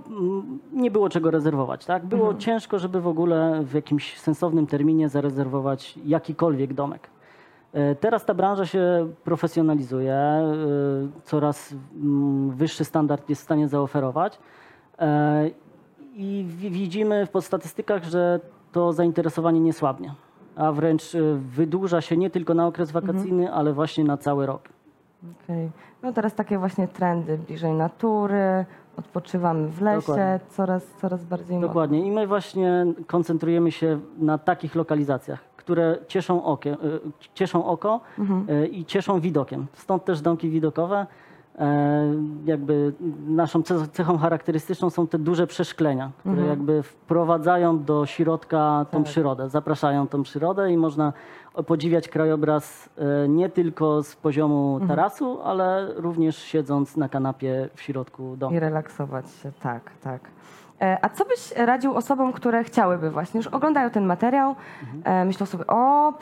nie 0.73 0.91
było 0.91 1.09
czego 1.09 1.31
rezerwować. 1.31 1.85
Tak? 1.85 2.07
Było 2.07 2.35
ciężko, 2.35 2.79
żeby 2.79 3.01
w 3.01 3.09
ogóle 3.09 3.63
w 3.65 3.75
jakimś 3.75 4.19
sensownym 4.19 4.67
terminie 4.67 5.09
zarezerwować 5.09 5.99
jakikolwiek 6.05 6.75
domek. 6.75 7.16
E, 7.73 7.95
Teraz 7.95 8.25
ta 8.25 8.35
branża 8.35 8.67
się 8.67 9.09
profesjonalizuje, 9.25 10.15
e, 10.15 10.45
coraz 11.25 11.75
mm, 12.03 12.51
wyższy 12.51 12.85
standard 12.85 13.29
jest 13.29 13.41
w 13.43 13.45
stanie 13.45 13.69
zaoferować. 13.69 14.39
E, 14.99 15.51
I 16.15 16.45
wi- 16.49 16.71
widzimy 16.71 17.27
po 17.33 17.41
statystykach, 17.43 18.05
że 18.05 18.41
to 18.73 18.93
zainteresowanie 18.93 19.61
nie 19.61 19.73
słabnie, 19.73 20.15
a 20.57 20.73
wręcz 20.73 21.13
wydłuża 21.37 22.01
się 22.01 22.17
nie 22.17 22.31
tylko 22.31 22.55
na 22.55 22.67
okres 22.67 22.91
wakacyjny, 22.91 23.53
ale 23.53 23.73
właśnie 23.73 24.05
na 24.05 24.17
cały 24.17 24.47
rok. 24.47 24.69
Okej. 25.45 25.71
No 26.03 26.13
teraz 26.13 26.35
takie 26.35 26.59
właśnie 26.59 26.89
trendy, 26.89 27.39
bliżej 27.39 27.73
natury, 27.73 28.65
odpoczywamy 28.97 29.69
w 29.69 29.81
lesie, 29.83 30.01
Dokładnie. 30.07 30.41
coraz, 30.49 30.87
coraz 31.01 31.25
bardziej 31.25 31.55
modne. 31.57 31.69
Dokładnie. 31.69 32.07
I 32.07 32.11
my 32.11 32.27
właśnie 32.27 32.87
koncentrujemy 33.07 33.73
się 33.73 34.01
na 34.19 34.39
takich 34.39 34.75
lokalizacjach, 34.75 35.45
które 35.67 35.99
cieszą, 36.09 36.45
okie, 36.45 36.73
e, 36.73 36.77
cieszą 37.35 37.65
oko 37.65 38.01
e, 38.49 38.67
i 38.67 38.85
cieszą 38.85 39.21
widokiem. 39.21 39.67
Stąd 39.73 40.05
też 40.05 40.21
domki 40.21 40.51
widokowe. 40.51 41.07
E, 41.59 42.15
Jakby 42.45 42.93
naszą 43.29 43.63
ce- 43.63 43.89
cechą 43.89 44.19
charakterystyczną 44.19 44.91
są 44.91 45.07
te 45.07 45.19
duże 45.19 45.47
przeszklenia, 45.47 46.11
które 46.19 46.47
jakby 46.47 46.83
wprowadzają 46.83 47.85
do 47.85 48.07
środka 48.07 48.87
tą 48.91 48.99
Tak. 49.03 49.07
przyrodę, 49.13 49.49
zapraszają 49.49 50.09
tą 50.09 50.23
przyrodę 50.23 50.73
i 50.73 50.77
można 50.77 51.13
podziwiać 51.67 52.09
krajobraz 52.09 52.89
e, 53.25 53.29
nie 53.29 53.49
tylko 53.49 54.03
z 54.03 54.17
poziomu 54.17 54.81
tarasu, 54.89 55.39
ale 55.45 55.93
również 55.97 56.37
siedząc 56.39 56.97
na 56.97 57.09
kanapie 57.09 57.69
w 57.75 57.83
środku 57.83 58.37
domu. 58.37 58.57
I 58.57 58.61
relaksować 58.61 59.31
się, 59.31 59.53
tak, 59.63 59.91
tak. 60.03 60.21
E, 60.81 60.99
A 61.05 61.09
co 61.09 61.25
byś 61.25 61.53
radził 61.57 61.95
osobom, 61.95 62.33
które 62.33 62.65
chciałyby 62.65 63.11
właśnie, 63.11 63.39
już 63.39 63.47
oglądają 63.47 63.91
ten 63.91 64.07
materiał, 64.07 64.55
e, 65.05 65.25
myślą 65.25 65.47
sobie, 65.47 65.67
o, 65.67 66.13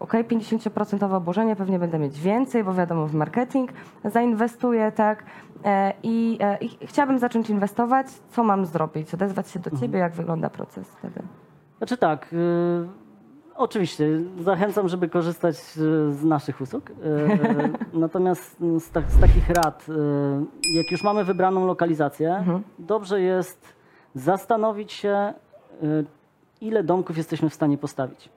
okej, 0.00 0.24
50% 0.24 1.14
obłożenie, 1.14 1.56
pewnie 1.56 1.78
będę 1.78 1.98
mieć 1.98 2.20
więcej, 2.20 2.64
bo 2.64 2.74
wiadomo, 2.74 3.06
w 3.06 3.14
marketing 3.14 3.70
zainwestuję, 4.04 4.92
tak, 4.92 5.24
e, 5.64 5.92
i, 6.02 6.38
i 6.60 6.86
chciałabym 6.86 7.18
zacząć 7.18 7.50
inwestować, 7.50 8.06
co 8.30 8.44
mam 8.44 8.66
zrobić? 8.66 9.14
Odezwać 9.14 9.50
się 9.50 9.58
do 9.58 9.70
ciebie, 9.70 9.98
jak 9.98 10.12
wygląda 10.12 10.50
proces 10.50 10.88
wtedy? 10.88 11.22
Znaczy 11.78 11.96
tak, 11.96 12.32
y, 12.32 12.88
oczywiście 13.56 14.08
zachęcam, 14.40 14.88
żeby 14.88 15.08
korzystać 15.08 15.56
y, 15.56 16.12
z 16.12 16.24
naszych 16.24 16.60
usług. 16.60 16.90
Y, 16.90 16.94
natomiast 17.98 18.56
z, 18.78 18.90
tak, 18.90 19.10
z 19.10 19.20
takich 19.20 19.50
rad, 19.50 19.86
y, 19.88 19.92
jak 20.76 20.90
już 20.90 21.02
mamy 21.02 21.24
wybraną 21.24 21.66
lokalizację, 21.66 22.44
dobrze 22.78 23.20
jest 23.20 23.75
zastanowić 24.16 24.92
się, 24.92 25.34
y, 25.82 26.04
ile 26.60 26.82
domków 26.84 27.16
jesteśmy 27.16 27.50
w 27.50 27.54
stanie 27.54 27.78
postawić. 27.78 28.28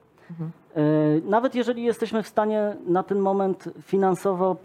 Y, 0.78 1.22
Nawet 1.26 1.56
jeżeli 1.56 1.84
jesteśmy 1.84 2.24
w 2.24 2.28
stanie 2.28 2.76
na 2.88 3.04
ten 3.04 3.20
moment 3.20 3.70
finansowo 3.82 4.58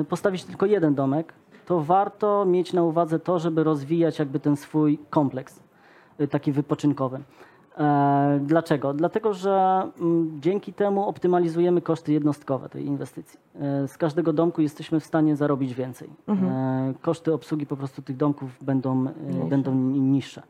y, 0.00 0.04
postawić 0.04 0.44
tylko 0.44 0.66
jeden 0.66 0.94
domek, 0.94 1.32
to 1.66 1.80
warto 1.80 2.44
mieć 2.44 2.72
na 2.72 2.82
uwadze 2.82 3.18
to, 3.18 3.38
żeby 3.38 3.64
rozwijać 3.64 4.18
jakby 4.18 4.40
ten 4.40 4.56
swój 4.56 4.98
kompleks 5.10 5.60
taki 6.30 6.52
wypoczynkowy. 6.52 7.20
E, 7.78 8.40
Dlaczego? 8.42 8.94
Dlatego, 8.94 9.34
że 9.34 9.82
mm, 10.00 10.40
dzięki 10.40 10.72
temu 10.72 11.08
optymalizujemy 11.08 11.80
koszty 11.80 12.12
jednostkowe 12.12 12.68
tej 12.68 12.86
inwestycji. 12.86 13.38
E, 13.60 13.88
Z 13.88 13.98
każdego 13.98 14.32
domku 14.32 14.62
jesteśmy 14.62 15.00
w 15.00 15.04
stanie 15.04 15.36
zarobić 15.36 15.74
więcej. 15.74 16.08
E, 16.28 16.94
Koszty 17.02 17.32
obsługi 17.34 17.66
po 17.66 17.76
prostu 17.76 18.02
tych 18.02 18.16
domków 18.16 18.64
będą, 18.64 19.06
e, 19.06 19.48
będą 19.48 19.74
ni- 19.74 20.00
niższe. 20.00 20.42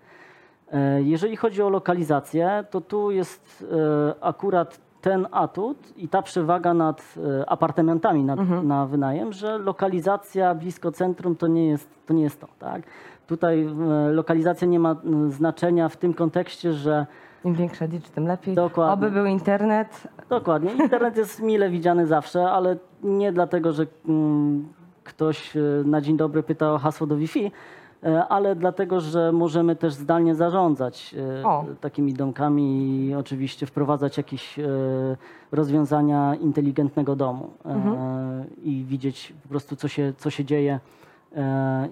Jeżeli 0.99 1.37
chodzi 1.37 1.63
o 1.63 1.69
lokalizację, 1.69 2.65
to 2.71 2.81
tu 2.81 3.11
jest 3.11 3.65
akurat 4.21 4.81
ten 5.01 5.27
atut 5.31 5.93
i 5.97 6.09
ta 6.09 6.23
przewaga 6.23 6.75
nad 6.75 7.15
apartamentami 7.47 8.25
na, 8.25 8.35
na 8.63 8.87
wynajem, 8.87 9.33
że 9.33 9.59
lokalizacja 9.59 10.55
blisko 10.55 10.93
centrum 10.93 11.37
to 11.37 11.47
nie 11.47 11.67
jest 11.69 11.89
to. 12.07 12.15
Nie 12.15 12.23
jest 12.23 12.41
to 12.41 12.47
tak? 12.59 12.83
Tutaj 13.29 13.63
e, 13.63 14.13
lokalizacja 14.13 14.67
nie 14.69 14.79
ma 14.81 14.91
m, 15.05 15.31
znaczenia 15.31 15.89
w 15.89 15.97
tym 15.97 16.15
kontekście, 16.15 16.73
że 16.73 17.07
Im 17.45 17.55
większa 17.55 17.89
dzicz, 17.89 18.09
tym 18.09 18.27
lepiej. 18.27 18.55
Dokładnie. 18.55 18.93
Oby 19.07 19.11
był 19.11 19.27
internet. 19.27 20.09
Dokładnie. 20.29 20.73
Internet 20.73 21.17
jest 21.17 21.43
mile 21.43 21.71
widziany 21.71 22.07
zawsze, 22.07 22.51
ale 22.51 22.77
nie 23.03 23.33
dlatego, 23.33 23.73
że 23.73 23.87
mm, 24.09 24.69
ktoś 25.05 25.57
e, 25.57 25.61
na 25.85 26.01
dzień 26.01 26.17
dobry 26.17 26.43
pyta 26.43 26.73
o 26.73 26.79
hasło 26.79 27.07
do 27.07 27.17
Wi-Fi, 27.17 27.53
e, 28.05 28.25
ale 28.29 28.55
dlatego, 28.57 29.01
że 29.01 29.33
możemy 29.33 29.77
też 29.77 29.93
zdalnie 29.95 30.35
zarządzać 30.35 31.15
e, 31.41 31.47
O. 31.47 31.65
takimi 31.81 32.13
domkami 32.15 33.07
i 33.07 33.15
oczywiście 33.15 33.67
wprowadzać 33.67 34.17
jakieś 34.17 34.59
e, 34.59 34.63
rozwiązania 35.53 36.35
inteligentnego 36.35 37.17
domu 37.17 37.51
e, 37.65 38.45
i 38.63 38.85
widzieć 38.85 39.35
po 39.43 39.49
prostu, 39.49 39.77
co 39.77 39.89
się, 39.89 40.13
co 40.17 40.31
się 40.31 40.45
dzieje 40.45 40.73
e, 40.75 40.81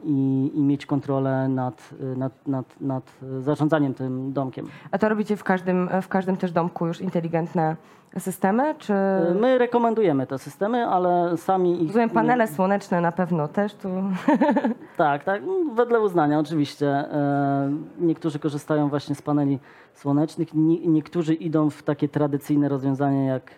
i, 0.04 0.50
i 0.54 0.62
mieć 0.62 0.86
kontrolę 0.86 1.48
nad, 1.48 1.90
nad, 2.16 2.46
nad, 2.48 2.80
nad 2.80 3.12
zarządzaniem 3.40 3.94
tym 3.94 4.32
domkiem. 4.32 4.66
A 4.90 4.98
to 4.98 5.08
robicie 5.08 5.36
w 5.36 5.44
każdym, 5.44 5.88
w 6.02 6.08
każdym 6.08 6.36
też 6.36 6.52
domku 6.52 6.86
już 6.86 7.00
inteligentne 7.00 7.76
systemy? 8.18 8.74
Czy 8.78 8.92
My 9.40 9.58
rekomendujemy 9.58 10.26
te 10.26 10.38
systemy, 10.38 10.86
ale 10.86 11.36
sami 11.36 11.82
ich. 11.82 11.86
rozumiem, 11.86 12.10
panele 12.10 12.46
słoneczne 12.48 13.00
na 13.00 13.12
pewno 13.12 13.48
też 13.48 13.74
tu. 13.74 13.88
Tak, 14.96 15.24
tak, 15.24 15.42
wedle 15.74 16.00
uznania 16.00 16.38
oczywiście. 16.38 16.86
E, 16.88 17.72
Niektórzy 18.00 18.38
korzystają 18.38 18.88
właśnie 18.88 19.14
z 19.14 19.22
paneli 19.22 19.58
słonecznych, 19.94 20.54
nie- 20.54 20.86
niektórzy 20.86 21.34
idą 21.34 21.70
w 21.70 21.82
takie 21.82 22.08
tradycyjne 22.08 22.68
rozwiązania 22.68 23.24
jak 23.24 23.50
e, 23.50 23.54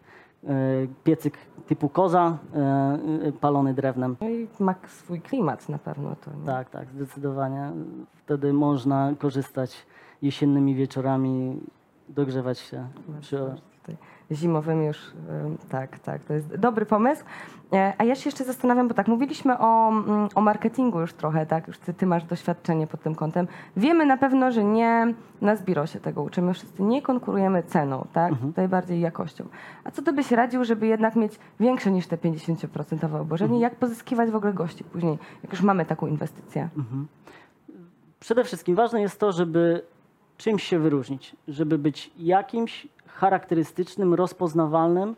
piecyk 1.04 1.38
typu 1.66 1.88
koza, 1.88 2.38
e, 2.54 3.28
e, 3.28 3.32
palony 3.32 3.74
drewnem. 3.74 4.16
No 4.20 4.28
i 4.28 4.48
ma 4.60 4.74
swój 4.88 5.20
klimat 5.20 5.68
na 5.68 5.78
pewno. 5.78 6.16
To 6.16 6.30
nie? 6.30 6.46
Tak, 6.46 6.70
tak, 6.70 6.88
zdecydowanie. 6.90 7.72
Wtedy 8.14 8.52
można 8.52 9.12
korzystać 9.18 9.86
jesiennymi 10.22 10.74
wieczorami, 10.74 11.60
dogrzewać 12.08 12.58
się 12.58 12.86
przy, 13.20 13.36
Tutaj 13.88 14.08
Zimowymi 14.36 14.86
już, 14.86 14.98
tak, 15.68 15.98
tak, 15.98 16.24
to 16.24 16.34
jest 16.34 16.56
dobry 16.56 16.86
pomysł. 16.86 17.24
E, 17.72 17.92
A 17.98 18.04
ja 18.04 18.14
się 18.14 18.28
jeszcze 18.28 18.44
zastanawiam, 18.44 18.88
bo 18.88 18.94
tak, 18.94 19.08
mówiliśmy 19.08 19.58
o, 19.58 19.88
mm, 19.88 20.28
o 20.34 20.40
marketingu 20.40 21.00
już 21.00 21.12
trochę, 21.12 21.46
tak, 21.46 21.68
już 21.68 21.78
ty, 21.78 21.94
ty 21.94 22.06
masz 22.06 22.24
doświadczenie 22.24 22.86
pod 22.86 23.02
tym 23.02 23.14
kątem. 23.14 23.48
Wiemy 23.76 24.06
na 24.06 24.16
pewno, 24.16 24.52
że 24.52 24.64
nie 24.64 25.14
na 25.40 25.56
Zbiro 25.56 25.86
się 25.86 26.00
tego 26.00 26.22
uczymy, 26.22 26.54
wszyscy 26.54 26.82
nie 26.82 27.02
konkurujemy 27.02 27.62
ceną, 27.62 28.06
tak, 28.12 28.32
tutaj 28.40 28.68
bardziej 28.68 29.00
jakością. 29.00 29.44
A 29.84 29.90
co 29.90 30.02
ty 30.02 30.12
byś 30.12 30.30
radził, 30.30 30.64
żeby 30.64 30.86
jednak 30.86 31.16
mieć 31.16 31.38
większe 31.60 31.90
niż 31.90 32.06
te 32.06 32.16
50% 32.16 33.20
obłożenie? 33.20 33.60
Jak 33.60 33.76
pozyskiwać 33.76 34.30
w 34.30 34.36
ogóle 34.36 34.52
gości 34.52 34.84
później, 34.84 35.18
jak 35.42 35.52
już 35.52 35.62
mamy 35.62 35.84
taką 35.84 36.06
inwestycję? 36.06 36.68
Przede 38.20 38.44
wszystkim 38.44 38.76
ważne 38.76 39.00
jest 39.00 39.20
to, 39.20 39.32
żeby 39.32 39.82
czymś 40.36 40.62
się 40.62 40.78
wyróżnić, 40.78 41.36
żeby 41.48 41.78
być 41.78 42.10
jakimś 42.18 42.88
charakterystycznym, 43.18 44.14
rozpoznawalnym. 44.14 45.16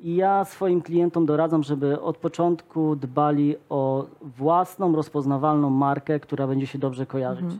I 0.00 0.16
ja 0.16 0.44
swoim 0.44 0.82
klientom 0.82 1.26
doradzam, 1.26 1.62
żeby 1.62 2.00
od 2.00 2.16
początku 2.16 2.96
dbali 2.96 3.56
o 3.68 4.06
własną, 4.22 4.96
rozpoznawalną 4.96 5.70
markę, 5.70 6.20
która 6.20 6.46
będzie 6.46 6.66
się 6.66 6.78
dobrze 6.78 7.06
kojarzyć. 7.06 7.50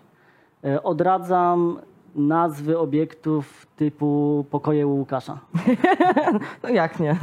E, 0.64 0.82
Odradzam 0.82 1.78
nazwy 2.14 2.78
obiektów 2.78 3.66
typu 3.76 4.44
pokoje 4.50 4.86
u 4.86 4.96
Łukasza. 4.96 5.38
No 6.62 6.68
jak 6.68 7.00
nie? 7.00 7.16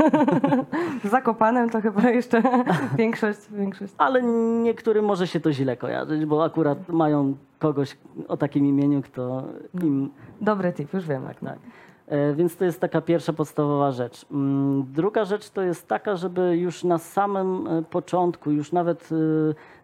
Zakopanem 1.04 1.70
to 1.70 1.82
chyba 1.82 2.10
jeszcze 2.10 2.42
większość, 2.98 3.40
większość. 3.52 3.94
Ale 3.98 4.22
niektórym 4.64 5.06
może 5.06 5.28
się 5.28 5.40
to 5.40 5.54
źle 5.54 5.78
kojarzyć, 5.78 6.26
bo 6.26 6.44
akurat 6.44 6.90
mają 6.90 7.36
kogoś 7.60 7.98
o 8.28 8.38
takim 8.38 8.66
imieniu, 8.66 9.02
kto 9.02 9.44
im 9.84 10.10
Dobry 10.42 10.74
tip, 10.74 10.94
już 10.94 11.08
wiem. 11.08 11.24
Tak, 11.24 11.40
tak. 11.40 11.60
E, 12.08 12.34
Więc 12.34 12.58
to 12.58 12.66
jest 12.66 12.82
taka 12.82 13.02
pierwsza 13.02 13.34
podstawowa 13.34 13.92
rzecz. 13.92 14.26
Mm, 14.32 14.86
Druga 14.94 15.26
rzecz 15.26 15.50
to 15.50 15.62
jest 15.62 15.88
taka, 15.88 16.16
żeby 16.16 16.58
już 16.58 16.84
na 16.84 16.98
samym 16.98 17.68
e, 17.68 17.82
początku, 17.82 18.52
już 18.52 18.72
nawet 18.72 19.10
e, 19.12 19.16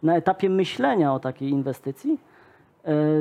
na 0.04 0.16
etapie 0.16 0.50
myślenia 0.50 1.14
o 1.14 1.20
takiej 1.20 1.50
inwestycji, 1.50 2.20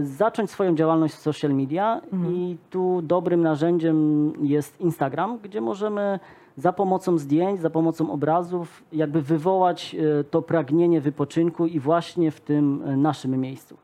zacząć 0.03 0.51
swoją 0.51 0.75
działalność 0.75 1.15
w 1.15 1.19
social 1.19 1.55
media 1.55 2.01
i 2.31 2.57
tu 2.71 3.03
dobrym 3.03 3.43
narzędziem 3.43 4.33
jest 4.43 4.81
Instagram, 4.81 5.39
gdzie 5.43 5.61
możemy 5.61 6.19
za 6.57 6.73
pomocą 6.73 7.19
zdjęć, 7.19 7.61
za 7.61 7.71
pomocą 7.71 8.13
obrazów 8.13 8.83
jakby 8.93 9.23
wywołać 9.23 9.97
to 10.31 10.43
pragnienie 10.43 11.01
wypoczynku 11.01 11.67
i 11.67 11.81
właśnie 11.81 12.31
w 12.31 12.41
tym 12.41 12.83
naszym 13.03 13.41
miejscu. 13.41 13.77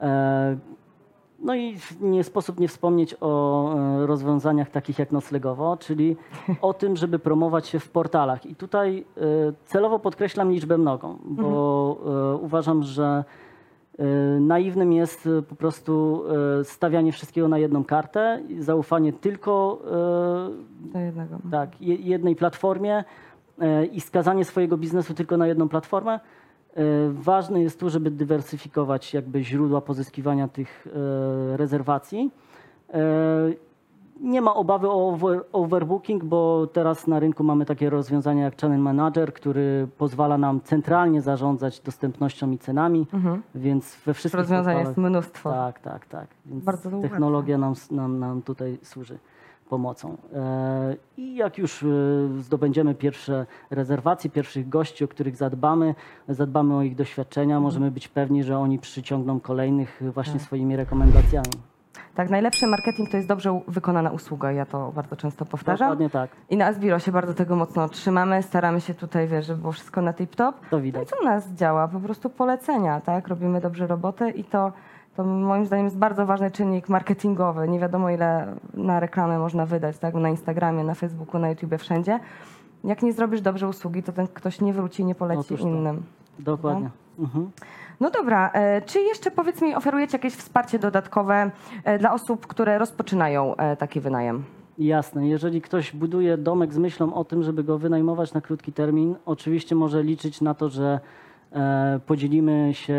E, 0.00 0.56
no 1.46 1.54
i 1.54 1.76
nie 2.00 2.24
sposób 2.24 2.60
nie 2.60 2.68
wspomnieć 2.68 3.16
o 3.20 3.74
e, 3.74 4.06
rozwiązaniach 4.06 4.70
takich 4.70 4.98
jak 4.98 5.12
noclegowo, 5.12 5.76
czyli 5.76 6.16
o 6.62 6.74
tym, 6.74 6.96
żeby 6.96 7.18
promować 7.18 7.68
się 7.68 7.78
w 7.78 7.90
portalach. 7.90 8.46
I 8.46 8.54
tutaj 8.54 9.04
e, 9.16 9.20
celowo 9.64 9.98
podkreślam 9.98 10.52
liczbę 10.52 10.78
mnogą, 10.78 11.18
bo 11.24 11.96
e, 12.06 12.36
uważam, 12.36 12.82
że 12.82 13.24
naiwnym 14.40 14.92
jest 14.92 15.28
po 15.48 15.54
prostu 15.54 16.22
stawianie 16.62 17.12
wszystkiego 17.12 17.48
na 17.48 17.58
jedną 17.58 17.84
kartę, 17.84 18.42
i 18.48 18.62
zaufanie 18.62 19.12
tylko 19.12 19.82
Do 20.92 20.98
jednego. 20.98 21.36
tak, 21.50 21.80
je- 21.80 21.94
jednej 21.94 22.36
platformie 22.36 23.04
i 23.92 24.00
skazanie 24.00 24.44
swojego 24.44 24.76
biznesu 24.76 25.14
tylko 25.14 25.36
na 25.36 25.46
jedną 25.46 25.68
platformę. 25.68 26.20
E, 26.76 26.80
Ważne 27.12 27.62
jest 27.62 27.80
tu, 27.80 27.90
żeby 27.90 28.10
dywersyfikować 28.10 29.14
jakby 29.14 29.44
źródła 29.44 29.80
pozyskiwania 29.80 30.48
tych 30.48 30.86
e, 31.52 31.56
rezerwacji. 31.56 32.30
E, 32.94 33.66
Nie 34.20 34.40
ma 34.40 34.54
obawy 34.54 34.88
o 34.90 35.08
over, 35.08 35.44
overbooking, 35.52 36.24
bo 36.24 36.66
teraz 36.72 37.06
na 37.06 37.18
rynku 37.20 37.44
mamy 37.44 37.66
takie 37.66 37.90
rozwiązania 37.90 38.44
jak 38.44 38.60
Channel 38.60 38.80
Manager, 38.80 39.32
który 39.34 39.88
pozwala 39.98 40.38
nam 40.38 40.60
centralnie 40.60 41.22
zarządzać 41.22 41.80
dostępnością 41.80 42.50
i 42.50 42.58
cenami, 42.58 43.06
więc 43.54 43.96
we 44.06 44.14
wszystkich 44.14 44.38
Rozwiązań 44.40 44.78
jest 44.78 44.96
mnóstwo. 44.96 45.50
tak, 45.50 45.80
tak, 45.80 46.06
tak. 46.06 46.26
Więc 46.46 46.64
Bardzo 46.64 46.90
technologia 47.00 47.58
nam, 47.58 47.74
nam, 47.90 48.18
nam 48.18 48.42
tutaj 48.42 48.78
służy 48.82 49.18
pomocą. 49.70 50.16
E, 50.34 50.96
I 51.16 51.34
jak 51.36 51.58
już 51.58 51.82
e, 51.82 51.86
zdobędziemy 52.40 52.94
pierwsze 52.94 53.46
rezerwacje, 53.70 54.30
pierwszych 54.30 54.68
gości, 54.68 55.04
o 55.04 55.08
których 55.08 55.36
zadbamy, 55.36 55.94
zadbamy 56.28 56.74
o 56.76 56.82
ich 56.82 56.96
doświadczenia, 56.96 57.60
możemy 57.60 57.90
być 57.90 58.08
pewni, 58.08 58.44
że 58.44 58.58
oni 58.58 58.78
przyciągną 58.78 59.40
kolejnych 59.40 60.02
właśnie 60.14 60.40
swoimi 60.40 60.76
rekomendacjami. 60.76 61.46
Tak, 62.14 62.30
najlepszy 62.30 62.66
marketing 62.66 63.10
to 63.10 63.16
jest 63.16 63.28
dobrze 63.28 63.60
wykonana 63.68 64.10
usługa. 64.10 64.52
Ja 64.52 64.66
to 64.66 64.92
bardzo 64.92 65.16
często 65.16 65.44
powtarzam. 65.44 65.88
Dokładnie 65.88 66.10
tak. 66.10 66.30
I 66.50 66.56
na 66.56 66.66
Asbiro 66.66 66.98
się 66.98 67.12
bardzo 67.12 67.34
tego 67.34 67.56
mocno 67.56 67.88
trzymamy. 67.88 68.42
Staramy 68.42 68.80
się 68.80 68.94
tutaj, 68.94 69.28
wiesz, 69.28 69.46
żeby 69.46 69.60
było 69.60 69.72
wszystko 69.72 70.02
na 70.02 70.12
tip-top. 70.12 70.52
To 70.52 70.56
No 70.72 70.78
i 70.78 70.82
widać. 70.82 71.08
co 71.08 71.16
u 71.20 71.24
nas 71.24 71.52
działa? 71.52 71.88
Po 71.88 72.00
prostu 72.00 72.30
polecenia, 72.30 73.00
tak? 73.00 73.28
Robimy 73.28 73.60
dobrze 73.60 73.86
robotę 73.86 74.30
i 74.30 74.44
to, 74.44 74.72
to 75.16 75.24
moim 75.24 75.66
zdaniem 75.66 75.84
jest 75.84 75.98
bardzo 75.98 76.26
ważny 76.26 76.50
czynnik 76.50 76.88
marketingowy. 76.88 77.68
Nie 77.68 77.80
wiadomo 77.80 78.10
ile 78.10 78.54
na 78.74 79.00
reklamę 79.00 79.38
można 79.38 79.66
wydać, 79.66 79.98
tak? 79.98 80.14
Na 80.14 80.28
Instagramie, 80.28 80.84
na 80.84 80.94
Facebooku, 80.94 81.40
na 81.40 81.48
YouTubie, 81.48 81.78
wszędzie. 81.78 82.20
Jak 82.84 83.02
nie 83.02 83.12
zrobisz 83.12 83.40
dobrze 83.40 83.68
usługi, 83.68 84.02
to 84.02 84.12
ten 84.12 84.28
ktoś 84.28 84.60
nie 84.60 84.72
wróci 84.72 85.02
i 85.02 85.04
nie 85.04 85.14
poleci 85.14 85.54
innym. 85.62 86.02
Dokładnie. 86.38 86.90
Mhm. 87.18 87.50
No 88.00 88.10
dobra, 88.10 88.50
e, 88.52 88.82
czy 88.82 89.00
jeszcze 89.00 89.30
powiedz 89.30 89.62
mi, 89.62 89.74
oferujecie 89.74 90.18
jakieś 90.18 90.34
wsparcie 90.34 90.78
dodatkowe 90.78 91.50
e, 91.84 91.98
dla 91.98 92.12
osób, 92.12 92.46
które 92.46 92.78
rozpoczynają 92.78 93.56
e, 93.56 93.76
taki 93.76 94.00
wynajem? 94.00 94.44
Jasne. 94.78 95.28
Jeżeli 95.28 95.62
ktoś 95.62 95.92
buduje 95.92 96.36
domek 96.36 96.74
z 96.74 96.78
myślą 96.78 97.14
o 97.14 97.24
tym, 97.24 97.42
żeby 97.42 97.64
go 97.64 97.78
wynajmować 97.78 98.34
na 98.34 98.40
krótki 98.40 98.72
termin, 98.72 99.16
oczywiście 99.26 99.74
może 99.74 100.02
liczyć 100.02 100.40
na 100.40 100.54
to, 100.54 100.68
że 100.68 101.00
podzielimy 102.06 102.74
się 102.74 102.94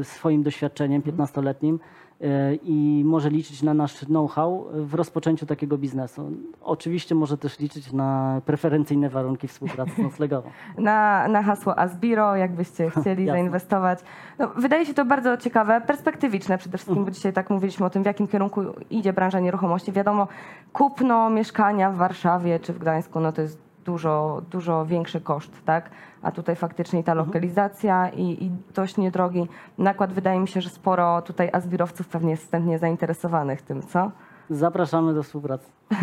e, 0.00 0.04
swoim 0.04 0.42
doświadczeniem 0.42 1.02
15-letnim 1.02 1.78
e, 2.20 2.54
i 2.54 3.02
może 3.04 3.30
liczyć 3.30 3.62
na 3.62 3.74
nasz 3.74 3.98
know-how 3.98 4.66
w 4.72 4.94
rozpoczęciu 4.94 5.46
takiego 5.46 5.78
biznesu. 5.78 6.32
Oczywiście 6.62 7.14
może 7.14 7.38
też 7.38 7.58
liczyć 7.58 7.92
na 7.92 8.40
preferencyjne 8.46 9.10
warunki 9.10 9.48
współpracy 9.48 10.02
noclegową. 10.02 10.50
Na, 10.78 11.28
na 11.28 11.42
hasło 11.42 11.78
Asbiro, 11.78 12.36
jakbyście 12.36 12.90
chcieli 13.00 13.26
zainwestować. 13.26 13.98
No, 14.38 14.48
wydaje 14.56 14.86
się 14.86 14.94
to 14.94 15.04
bardzo 15.04 15.36
ciekawe, 15.36 15.80
perspektywiczne 15.80 16.58
przede 16.58 16.78
wszystkim, 16.78 17.04
bo 17.04 17.10
dzisiaj 17.10 17.32
tak 17.32 17.50
mówiliśmy 17.50 17.86
o 17.86 17.90
tym, 17.90 18.02
w 18.02 18.06
jakim 18.06 18.26
kierunku 18.28 18.60
idzie 18.90 19.12
branża 19.12 19.40
nieruchomości. 19.40 19.92
Wiadomo, 19.92 20.28
kupno 20.72 21.30
mieszkania 21.30 21.90
w 21.90 21.96
Warszawie 21.96 22.60
czy 22.60 22.72
w 22.72 22.78
Gdańsku, 22.78 23.20
no 23.20 23.32
to 23.32 23.42
jest 23.42 23.67
dużo, 23.88 24.42
dużo 24.50 24.86
większy 24.86 25.20
koszt, 25.20 25.64
tak? 25.64 25.90
A 26.22 26.32
tutaj 26.32 26.56
faktycznie 26.56 27.04
ta 27.04 27.14
lokalizacja 27.14 28.08
i, 28.08 28.44
i 28.44 28.50
dość 28.74 28.96
niedrogi 28.96 29.48
nakład. 29.78 30.12
Wydaje 30.12 30.40
mi 30.40 30.48
się, 30.48 30.60
że 30.60 30.70
sporo 30.70 31.22
tutaj 31.22 31.50
Asbirowców 31.52 32.08
pewnie 32.08 32.30
jest 32.30 32.42
wstępnie 32.42 32.78
zainteresowanych 32.78 33.62
tym, 33.62 33.82
co? 33.82 34.10
Zapraszamy 34.50 35.14
do 35.14 35.22
współpracy. 35.22 35.70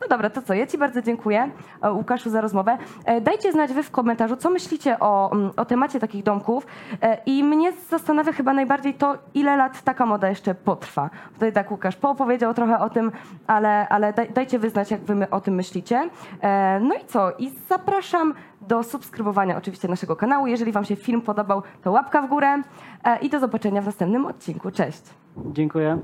No 0.00 0.08
dobra, 0.08 0.30
to 0.30 0.42
co? 0.42 0.54
Ja 0.54 0.66
Ci 0.66 0.78
bardzo 0.78 1.02
dziękuję, 1.02 1.50
e, 1.82 1.92
Łukaszu, 1.92 2.30
za 2.30 2.40
rozmowę. 2.40 2.78
E, 3.04 3.20
Dajcie 3.20 3.52
znać 3.52 3.72
Wy 3.72 3.82
w 3.82 3.90
komentarzu, 3.90 4.36
co 4.36 4.50
myślicie 4.50 4.98
o, 5.00 5.32
mm, 5.32 5.50
o 5.56 5.64
temacie 5.64 6.00
takich 6.00 6.22
domków. 6.24 6.66
E, 7.02 7.18
I 7.26 7.44
mnie 7.44 7.72
zastanawia 7.72 8.32
chyba 8.32 8.52
najbardziej 8.52 8.94
to, 8.94 9.18
ile 9.34 9.56
lat 9.56 9.82
taka 9.82 10.06
moda 10.06 10.28
jeszcze 10.28 10.54
potrwa. 10.54 11.10
Tutaj 11.34 11.52
tak 11.52 11.70
Łukasz 11.70 11.96
poopowiedział 11.96 12.54
trochę 12.54 12.78
o 12.78 12.90
tym, 12.90 13.12
ale, 13.46 13.88
ale 13.88 14.12
daj, 14.12 14.30
dajcie 14.32 14.58
wyznać, 14.58 14.90
jak 14.90 15.00
Wy 15.00 15.14
my- 15.14 15.30
o 15.30 15.40
tym 15.40 15.54
myślicie. 15.54 16.10
No 16.80 16.94
i 16.94 17.04
co? 17.06 17.32
I 17.38 17.50
zapraszam 17.68 18.34
do 18.60 18.82
subskrybowania 18.82 19.56
oczywiście 19.56 19.88
naszego 19.88 20.16
kanału. 20.16 20.46
Jeżeli 20.46 20.72
Wam 20.72 20.84
się 20.84 20.96
film 20.96 21.22
podobał, 21.22 21.62
to 21.82 21.90
łapka 21.92 22.22
w 22.22 22.28
górę. 22.28 22.62
I 23.22 23.30
do 23.30 23.40
zobaczenia 23.40 23.82
w 23.82 23.86
następnym 23.86 24.26
odcinku. 24.26 24.70
Cześć! 24.70 25.02
Dziękuję. 25.52 25.98